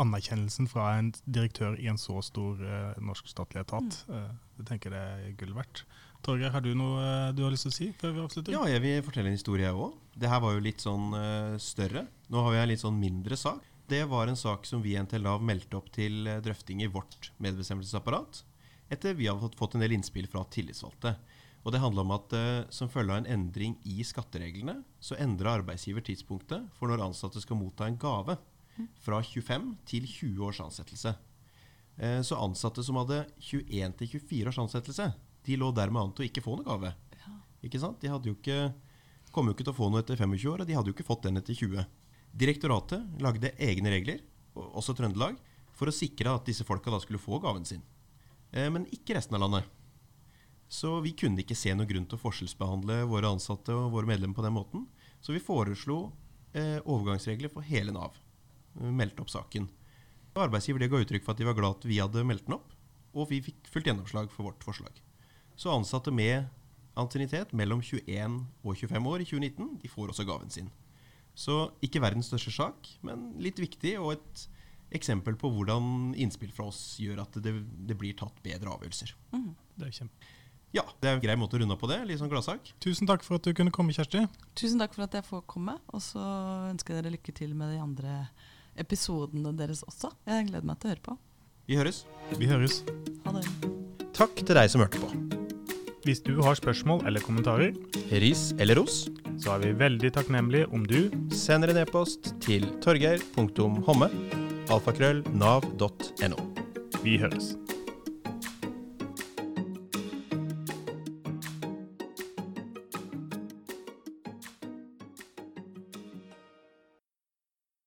anerkjennelsen 0.00 0.70
fra 0.70 0.92
en 1.00 1.10
direktør 1.26 1.76
i 1.82 1.90
en 1.90 1.98
så 1.98 2.20
stor 2.22 2.62
uh, 2.62 2.94
norsk 3.02 3.28
statlig 3.30 3.64
etat. 3.64 3.98
Eh, 4.06 4.30
jeg 4.60 4.68
tenker 4.68 4.94
det 4.94 5.02
er 5.02 5.34
gull 5.40 5.54
verdt. 5.56 5.82
Torgeir, 6.24 6.54
har 6.54 6.62
du 6.64 6.70
noe 6.78 7.02
eh, 7.02 7.32
du 7.36 7.42
har 7.44 7.52
lyst 7.52 7.66
til 7.66 7.74
å 7.74 7.76
si 7.76 7.90
før 7.98 8.14
vi 8.14 8.22
avslutter? 8.22 8.54
Ja, 8.54 8.62
jeg 8.70 8.84
vil 8.84 9.02
fortelle 9.04 9.32
en 9.32 9.36
historie, 9.36 9.66
jeg 9.66 9.76
òg. 9.76 9.98
Det 10.14 10.30
her 10.30 10.40
var 10.46 10.54
jo 10.54 10.62
litt 10.64 10.84
sånn 10.84 11.10
uh, 11.10 11.58
større. 11.60 12.06
Nå 12.30 12.46
har 12.46 12.54
vi 12.54 12.62
en 12.62 12.70
litt 12.70 12.84
sånn 12.84 13.00
mindre 13.00 13.38
sak. 13.40 13.66
Det 13.90 14.04
var 14.08 14.30
en 14.30 14.38
sak 14.38 14.64
som 14.64 14.80
vi 14.80 14.94
i 14.94 15.02
NTL 15.02 15.26
Nav 15.26 15.42
meldte 15.44 15.76
opp 15.76 15.90
til 15.92 16.22
drøfting 16.40 16.80
i 16.86 16.88
vårt 16.88 17.32
medbestemmelsesapparat. 17.44 18.44
Etter 18.94 19.16
vi 19.18 19.26
har 19.26 19.40
fått, 19.40 19.74
en 19.74 19.82
del 19.82 19.96
innspill 19.96 20.28
fra 20.30 20.44
tillitsvalgte. 20.54 21.16
Og 21.64 21.72
det 21.72 21.80
handla 21.80 22.04
om 22.04 22.12
at 22.14 22.34
eh, 22.36 22.64
som 22.74 22.90
følge 22.92 23.14
av 23.14 23.22
en 23.22 23.30
endring 23.38 23.78
i 23.88 24.04
skattereglene, 24.04 24.82
så 25.00 25.16
endra 25.20 25.56
arbeidsgiver 25.58 26.04
tidspunktet 26.04 26.66
for 26.76 26.92
når 26.92 27.06
ansatte 27.06 27.40
skal 27.42 27.58
motta 27.58 27.88
en 27.88 27.98
gave. 28.00 28.36
Fra 29.00 29.20
25 29.22 29.70
til 29.88 30.06
20 30.10 30.44
års 30.44 30.60
ansettelse. 30.60 31.14
Eh, 31.96 32.20
så 32.26 32.38
ansatte 32.42 32.84
som 32.84 32.98
hadde 33.00 33.22
21 33.38 33.96
til 34.00 34.12
24 34.18 34.52
års 34.52 34.60
ansettelse, 34.66 35.08
de 35.44 35.56
lå 35.60 35.70
dermed 35.76 36.02
an 36.02 36.12
til 36.14 36.26
å 36.26 36.28
ikke 36.28 36.44
få 36.44 36.58
noe 36.58 36.68
gave. 36.68 36.92
Ikke 37.64 37.80
sant? 37.80 38.00
De 38.02 38.12
hadde 38.12 38.28
jo 38.28 38.36
ikke, 38.36 38.74
kom 39.32 39.48
jo 39.48 39.56
ikke 39.56 39.64
til 39.64 39.72
å 39.72 39.78
få 39.78 39.88
noe 39.88 40.04
etter 40.04 40.20
25 40.20 40.52
år, 40.52 40.62
og 40.62 40.68
de 40.68 40.76
hadde 40.76 40.92
jo 40.92 40.96
ikke 40.96 41.08
fått 41.08 41.24
den 41.24 41.40
etter 41.40 41.56
20. 41.56 41.88
Direktoratet 42.44 43.24
lagde 43.24 43.54
egne 43.62 43.92
regler, 43.94 44.20
også 44.54 44.94
Trøndelag, 44.98 45.38
for 45.74 45.90
å 45.90 45.94
sikre 45.94 46.34
at 46.34 46.46
disse 46.46 46.66
folka 46.66 46.92
da 46.92 47.00
skulle 47.02 47.22
få 47.22 47.40
gaven 47.42 47.64
sin. 47.66 47.82
Eh, 48.54 48.70
men 48.70 48.86
ikke 48.94 49.18
resten 49.18 49.36
av 49.36 49.44
landet. 49.44 49.70
Så 50.70 50.96
vi 51.04 51.12
kunne 51.18 51.42
ikke 51.42 51.58
se 51.58 51.74
noen 51.74 51.88
grunn 51.90 52.06
til 52.08 52.18
å 52.18 52.22
forskjellsbehandle 52.22 53.02
våre 53.10 53.30
ansatte 53.34 53.74
og 53.76 53.92
våre 53.94 54.08
medlemmer 54.08 54.38
på 54.38 54.44
den 54.46 54.56
måten. 54.56 54.86
Så 55.20 55.34
vi 55.34 55.42
foreslo 55.42 55.98
eh, 56.54 56.78
overgangsregler 56.80 57.52
for 57.52 57.66
hele 57.66 57.94
Nav. 57.94 58.16
Vi 58.78 58.90
meldte 58.94 59.22
opp 59.22 59.32
saken. 59.32 59.68
Arbeidsgiver 60.34 60.82
det 60.82 60.90
ga 60.90 61.02
uttrykk 61.04 61.26
for 61.26 61.34
at 61.34 61.40
de 61.42 61.46
var 61.46 61.58
glad 61.58 61.78
at 61.78 61.86
vi 61.86 62.00
hadde 62.00 62.24
meldt 62.26 62.48
den 62.48 62.56
opp, 62.56 62.72
og 63.14 63.28
vi 63.30 63.38
fikk 63.44 63.68
fullt 63.70 63.86
gjennomslag 63.86 64.32
for 64.32 64.48
vårt 64.48 64.64
forslag. 64.66 64.96
Så 65.54 65.70
ansatte 65.70 66.10
med 66.10 66.48
ansiennitet 66.98 67.52
mellom 67.54 67.82
21 67.82 68.40
og 68.64 68.74
25 68.74 69.06
år 69.12 69.22
i 69.22 69.28
2019, 69.28 69.68
de 69.82 69.90
får 69.92 70.10
også 70.10 70.26
gaven 70.26 70.50
sin. 70.50 70.72
Så 71.38 71.68
ikke 71.82 72.02
verdens 72.02 72.30
største 72.30 72.50
sak, 72.54 72.90
men 73.06 73.32
litt 73.42 73.58
viktig, 73.62 73.94
og 74.02 74.16
et 74.16 74.44
eksempel 74.94 75.36
på 75.40 75.50
hvordan 75.52 76.14
innspill 76.20 76.52
fra 76.54 76.68
oss 76.70 76.96
gjør 77.02 77.24
at 77.24 77.36
det, 77.44 77.56
det 77.88 77.98
blir 77.98 78.16
tatt 78.18 78.38
bedre 78.44 78.72
avgjørelser. 78.76 79.14
Det 79.74 79.88
er 79.88 79.94
kjempe. 80.00 80.32
Ja, 80.74 80.82
det 80.98 81.06
er 81.06 81.14
en 81.14 81.22
grei 81.22 81.36
måte 81.38 81.54
å 81.54 81.60
runde 81.62 81.76
av 81.76 81.78
på 81.78 81.86
det. 81.86 82.00
Litt 82.08 82.18
sånn 82.18 82.30
gladsak. 82.32 82.72
Tusen 82.82 83.06
takk 83.06 83.22
for 83.22 83.38
at 83.38 83.46
du 83.46 83.54
kunne 83.54 83.70
komme, 83.74 83.94
Kjersti. 83.94 84.24
Tusen 84.58 84.82
takk 84.82 84.96
for 84.96 85.06
at 85.06 85.14
jeg 85.14 85.26
får 85.26 85.44
komme, 85.50 85.76
og 85.94 86.02
så 86.02 86.24
ønsker 86.72 86.96
jeg 86.96 87.04
dere 87.04 87.14
lykke 87.14 87.34
til 87.36 87.54
med 87.54 87.76
de 87.76 87.78
andre 87.82 88.16
episodene 88.82 89.54
deres 89.54 89.84
også. 89.86 90.10
Jeg 90.26 90.48
gleder 90.50 90.66
meg 90.66 90.82
til 90.82 90.90
å 90.90 90.94
høre 90.96 91.06
på. 91.06 91.16
Vi 91.70 91.78
høres. 91.78 92.02
Vi 92.40 92.50
høres. 92.50 92.82
Ha 93.24 93.38
det. 93.38 93.46
Takk 94.18 94.42
til 94.42 94.58
deg 94.58 94.70
som 94.72 94.82
hørte 94.82 94.98
på. 94.98 95.14
Hvis 96.04 96.20
du 96.26 96.34
har 96.44 96.58
spørsmål 96.58 97.06
eller 97.08 97.22
kommentarer, 97.24 97.70
Ris 98.10 98.50
eller 98.58 98.76
ros, 98.82 99.04
så 99.40 99.54
er 99.54 99.62
vi 99.62 99.76
veldig 99.78 100.10
takknemlige 100.18 100.68
om 100.74 100.82
du 100.84 101.06
sender 101.32 101.72
en 101.72 101.80
e-post 101.80 102.34
til 102.44 102.66
torgeir.homme, 102.84 104.10
alfakrøll, 104.72 105.24
nav.no. 105.34 106.36
Vi 107.04 107.18
høres. 107.20 107.54